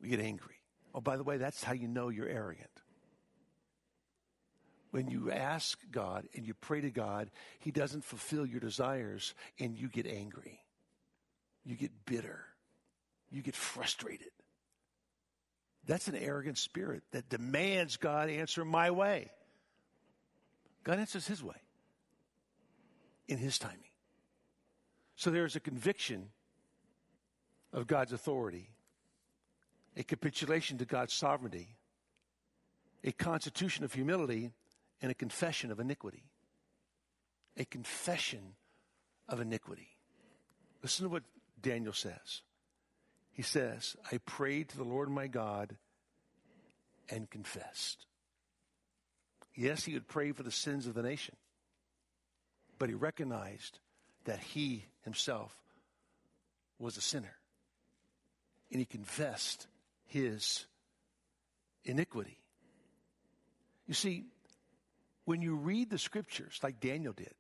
[0.01, 0.62] we get angry.
[0.95, 2.70] Oh, by the way, that's how you know you're arrogant.
[4.93, 7.28] When you ask God and you pray to God,
[7.59, 10.61] He doesn't fulfill your desires and you get angry.
[11.64, 12.45] You get bitter
[13.32, 14.30] you get frustrated.
[15.86, 19.30] That's an arrogant spirit that demands God answer my way.
[20.84, 21.56] God answers his way
[23.26, 23.78] in his timing.
[25.16, 26.28] So there's a conviction
[27.72, 28.70] of God's authority,
[29.96, 31.76] a capitulation to God's sovereignty,
[33.02, 34.50] a constitution of humility,
[35.00, 36.24] and a confession of iniquity.
[37.56, 38.54] A confession
[39.28, 39.88] of iniquity.
[40.82, 41.22] Listen to what
[41.60, 42.42] Daniel says.
[43.32, 45.76] He says, I prayed to the Lord my God
[47.08, 48.06] and confessed.
[49.54, 51.36] Yes, he would pray for the sins of the nation,
[52.78, 53.78] but he recognized
[54.24, 55.54] that he himself
[56.78, 57.36] was a sinner.
[58.70, 59.66] And he confessed
[60.06, 60.66] his
[61.84, 62.38] iniquity.
[63.86, 64.24] You see,
[65.24, 67.34] when you read the scriptures like Daniel did,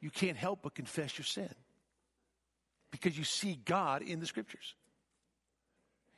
[0.00, 1.54] you can't help but confess your sin.
[2.90, 4.74] Because you see God in the scriptures.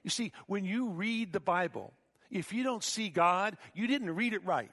[0.03, 1.93] You see, when you read the Bible,
[2.31, 4.71] if you don't see God, you didn't read it right.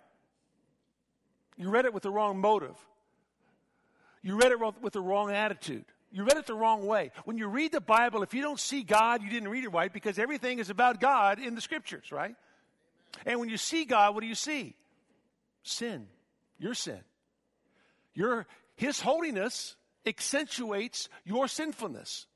[1.57, 2.75] You read it with the wrong motive.
[4.21, 5.85] You read it with the wrong attitude.
[6.11, 7.11] You read it the wrong way.
[7.25, 9.91] When you read the Bible, if you don't see God, you didn't read it right
[9.91, 12.35] because everything is about God in the scriptures, right?
[13.25, 14.75] And when you see God, what do you see?
[15.63, 16.07] Sin.
[16.57, 16.99] Your sin.
[18.13, 19.75] Your, his holiness
[20.05, 22.27] accentuates your sinfulness.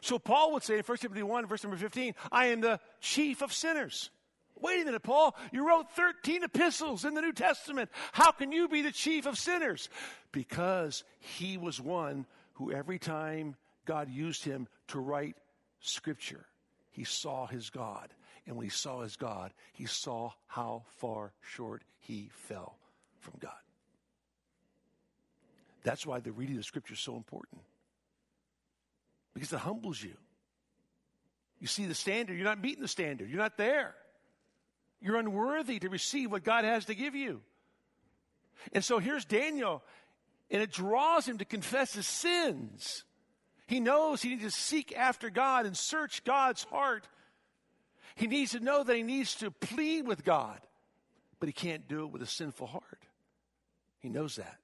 [0.00, 3.42] So Paul would say in 1 Timothy 1, verse number 15, I am the chief
[3.42, 4.10] of sinners.
[4.60, 5.36] Wait a minute, Paul.
[5.52, 7.90] You wrote 13 epistles in the New Testament.
[8.12, 9.88] How can you be the chief of sinners?
[10.32, 15.36] Because he was one who every time God used him to write
[15.80, 16.46] scripture,
[16.90, 18.08] he saw his God.
[18.46, 22.78] And when he saw his God, he saw how far short he fell
[23.20, 23.52] from God.
[25.86, 27.60] That's why the reading of scripture is so important.
[29.34, 30.14] Because it humbles you.
[31.60, 33.94] You see the standard, you're not meeting the standard, you're not there.
[35.00, 37.40] You're unworthy to receive what God has to give you.
[38.72, 39.80] And so here's Daniel,
[40.50, 43.04] and it draws him to confess his sins.
[43.68, 47.06] He knows he needs to seek after God and search God's heart.
[48.16, 50.58] He needs to know that he needs to plead with God,
[51.38, 53.04] but he can't do it with a sinful heart.
[54.00, 54.58] He knows that.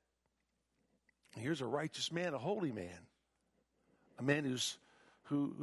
[1.36, 3.06] Here's a righteous man, a holy man,
[4.18, 4.78] a man who's
[5.24, 5.54] who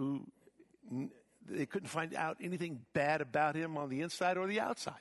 [0.91, 1.09] who
[1.47, 4.93] they couldn't find out anything bad about him on the inside or the outside.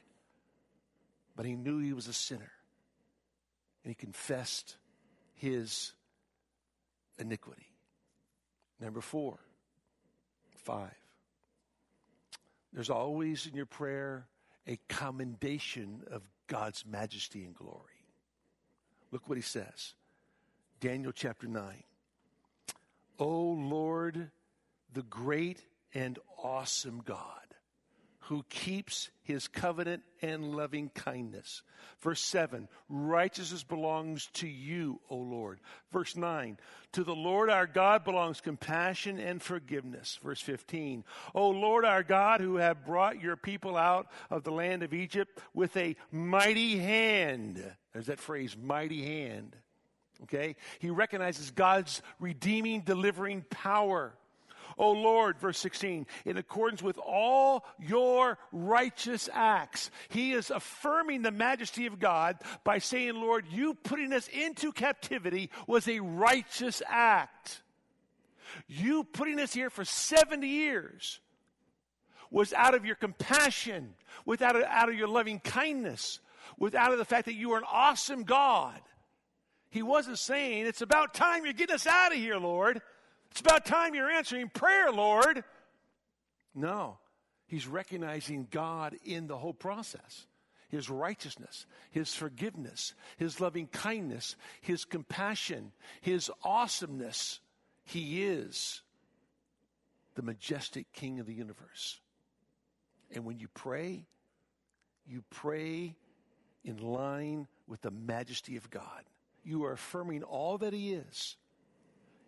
[1.37, 2.51] But he knew he was a sinner.
[3.85, 4.77] And he confessed
[5.35, 5.93] his
[7.19, 7.67] iniquity.
[8.81, 9.39] Number four,
[10.57, 10.95] five.
[12.73, 14.27] There's always in your prayer
[14.67, 18.05] a commendation of God's majesty and glory.
[19.11, 19.95] Look what he says.
[20.81, 21.83] Daniel chapter 9.
[23.19, 24.31] O Lord,
[24.93, 25.65] the great
[25.95, 27.39] and awesome God
[28.29, 31.63] who keeps his covenant and loving kindness.
[32.03, 35.61] Verse 7, righteousness belongs to you, O Lord.
[35.91, 36.59] Verse 9,
[36.93, 40.19] to the Lord our God belongs compassion and forgiveness.
[40.23, 41.05] Verse 15,
[41.35, 45.41] O Lord our God who have brought your people out of the land of Egypt
[45.55, 47.65] with a mighty hand.
[47.95, 49.57] There's that phrase, mighty hand.
[50.25, 50.57] Okay?
[50.79, 54.15] He recognizes God's redeeming, delivering power.
[54.77, 59.91] O Lord, verse 16, in accordance with all your righteous acts.
[60.09, 65.51] He is affirming the majesty of God by saying, Lord, you putting us into captivity
[65.67, 67.63] was a righteous act.
[68.69, 71.21] You putting us here for 70 years
[72.31, 73.95] was out of your compassion,
[74.27, 76.21] without out of your loving kindness,
[76.59, 78.81] without of the fact that you are an awesome God.
[79.71, 82.81] He wasn't saying, It's about time you're getting us out of here, Lord.
[83.31, 85.45] It's about time you're answering prayer, Lord.
[86.55, 86.99] No,
[87.47, 90.27] he's recognizing God in the whole process.
[90.69, 97.41] His righteousness, His forgiveness, His loving kindness, His compassion, His awesomeness.
[97.85, 98.83] He is
[100.15, 102.01] the majestic King of the universe.
[103.11, 104.05] And when you pray,
[105.07, 105.97] you pray
[106.65, 109.05] in line with the majesty of God.
[109.45, 111.37] You are affirming all that He is.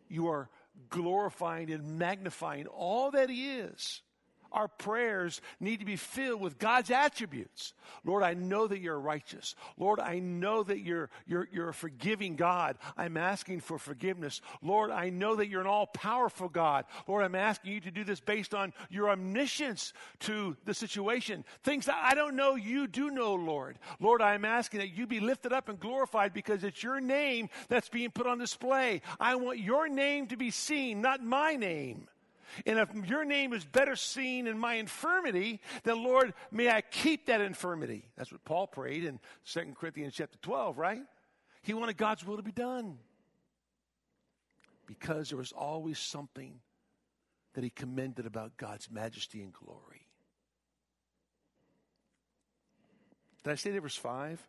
[0.08, 0.48] You are
[0.88, 4.02] glorifying and magnifying all that He is.
[4.52, 7.74] Our prayers need to be filled with God's attributes.
[8.04, 9.54] Lord, I know that you're righteous.
[9.76, 12.78] Lord, I know that you're, you're, you're a forgiving God.
[12.96, 14.40] I'm asking for forgiveness.
[14.62, 16.84] Lord, I know that you're an all powerful God.
[17.06, 21.44] Lord, I'm asking you to do this based on your omniscience to the situation.
[21.62, 23.78] Things that I don't know, you do know, Lord.
[24.00, 27.88] Lord, I'm asking that you be lifted up and glorified because it's your name that's
[27.88, 29.02] being put on display.
[29.18, 32.08] I want your name to be seen, not my name.
[32.66, 37.26] And if your name is better seen in my infirmity, then Lord, may I keep
[37.26, 38.04] that infirmity.
[38.16, 41.02] That's what Paul prayed in 2 Corinthians chapter 12, right?
[41.62, 42.98] He wanted God's will to be done.
[44.86, 46.60] Because there was always something
[47.54, 50.06] that he commended about God's majesty and glory.
[53.44, 54.40] Did I say there was five?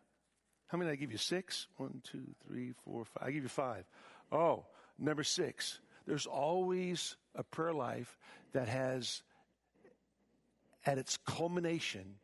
[0.66, 1.18] How many did I give you?
[1.18, 1.66] Six?
[1.76, 3.28] One, two, three, four, five.
[3.28, 3.84] I give you five.
[4.30, 4.64] Oh,
[4.98, 5.80] number six.
[6.06, 8.18] There's always a prayer life
[8.52, 9.22] that has
[10.84, 12.16] at its culmination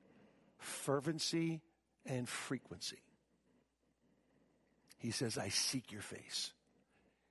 [0.59, 1.61] fervency
[2.05, 3.03] and frequency.
[4.99, 6.53] He says, I seek your face.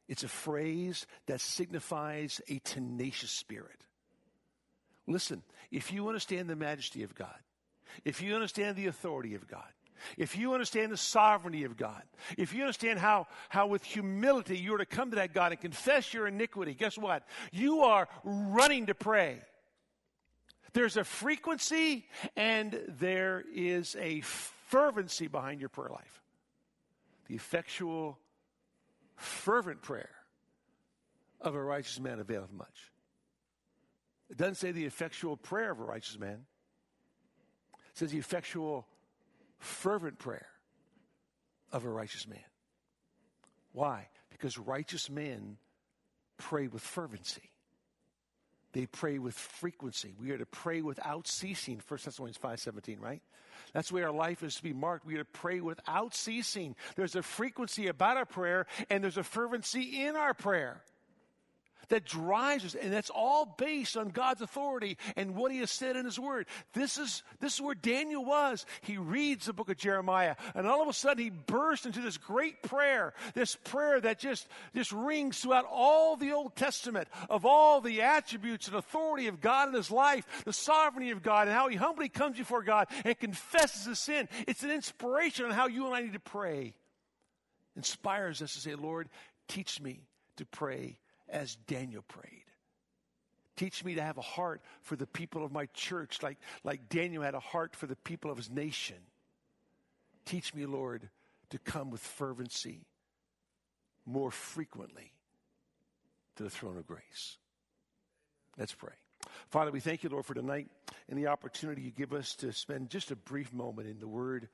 [0.07, 3.81] It's a phrase that signifies a tenacious spirit.
[5.05, 7.35] Listen, if you understand the majesty of God,
[8.05, 9.67] if you understand the authority of God,
[10.17, 12.01] if you understand the sovereignty of God,
[12.37, 15.61] if you understand how, how with humility you are to come to that God and
[15.61, 17.23] confess your iniquity, guess what?
[17.51, 19.39] You are running to pray.
[20.73, 26.21] There's a frequency and there is a fervency behind your prayer life.
[27.27, 28.19] The effectual,
[29.15, 30.11] fervent prayer
[31.41, 32.91] of a righteous man availeth much.
[34.29, 36.45] It doesn't say the effectual prayer of a righteous man.
[37.91, 38.85] It says the effectual,
[39.59, 40.47] fervent prayer
[41.71, 42.39] of a righteous man.
[43.71, 44.07] Why?
[44.29, 45.57] Because righteous men
[46.37, 47.51] pray with fervency.
[48.73, 50.13] They pray with frequency.
[50.19, 51.81] We are to pray without ceasing.
[51.87, 53.21] 1 Thessalonians 5.17, right?
[53.73, 55.05] That's way our life is to be marked.
[55.05, 56.75] We are to pray without ceasing.
[56.95, 60.81] There's a frequency about our prayer, and there's a fervency in our prayer
[61.89, 62.75] that drives us.
[62.75, 66.47] And that's all based on God's authority and what he has said in his word.
[66.73, 68.65] This is, this is where Daniel was.
[68.81, 72.17] He reads the book of Jeremiah and all of a sudden he bursts into this
[72.17, 77.81] great prayer, this prayer that just, just rings throughout all the Old Testament of all
[77.81, 81.67] the attributes and authority of God in his life, the sovereignty of God and how
[81.67, 84.27] he humbly comes before God and confesses his sin.
[84.47, 86.75] It's an inspiration on how you and I need to pray.
[87.75, 89.07] Inspires us to say, Lord,
[89.47, 90.01] teach me
[90.37, 90.97] to pray
[91.29, 92.43] as Daniel prayed.
[93.55, 97.23] Teach me to have a heart for the people of my church, like, like Daniel
[97.23, 98.97] had a heart for the people of his nation.
[100.25, 101.09] Teach me, Lord,
[101.49, 102.85] to come with fervency
[104.05, 105.11] more frequently
[106.35, 107.37] to the throne of grace.
[108.57, 108.93] Let's pray.
[109.49, 110.67] Father, we thank you, Lord, for tonight
[111.09, 114.49] and the opportunity you give us to spend just a brief moment in the Word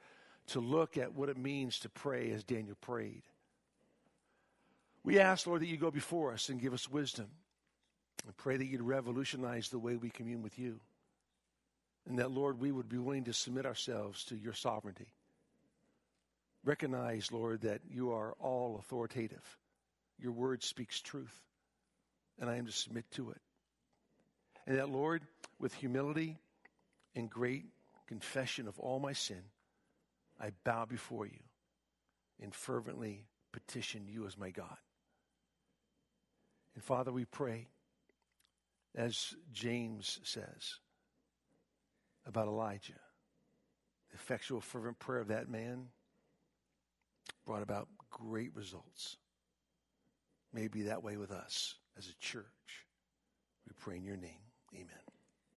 [0.48, 3.24] to look at what it means to pray as Daniel prayed.
[5.04, 7.28] We ask, Lord, that you go before us and give us wisdom.
[8.28, 10.80] I pray that you'd revolutionize the way we commune with you.
[12.08, 15.08] And that, Lord, we would be willing to submit ourselves to your sovereignty.
[16.64, 19.58] Recognize, Lord, that you are all authoritative.
[20.20, 21.38] Your word speaks truth,
[22.40, 23.42] and I am to submit to it.
[24.66, 25.24] And that, Lord,
[25.60, 26.38] with humility
[27.16, 27.66] and great
[28.08, 29.42] confession of all my sin,
[30.40, 31.40] I bow before you
[32.42, 34.78] and fervently petition you as my God.
[36.76, 37.68] And Father, we pray,
[38.96, 40.80] as James says
[42.26, 43.00] about Elijah,
[44.10, 45.88] the effectual, fervent prayer of that man
[47.46, 49.18] brought about great results.
[50.54, 52.46] May be that way with us as a church.
[53.68, 54.42] We pray in your name.
[54.74, 55.13] Amen.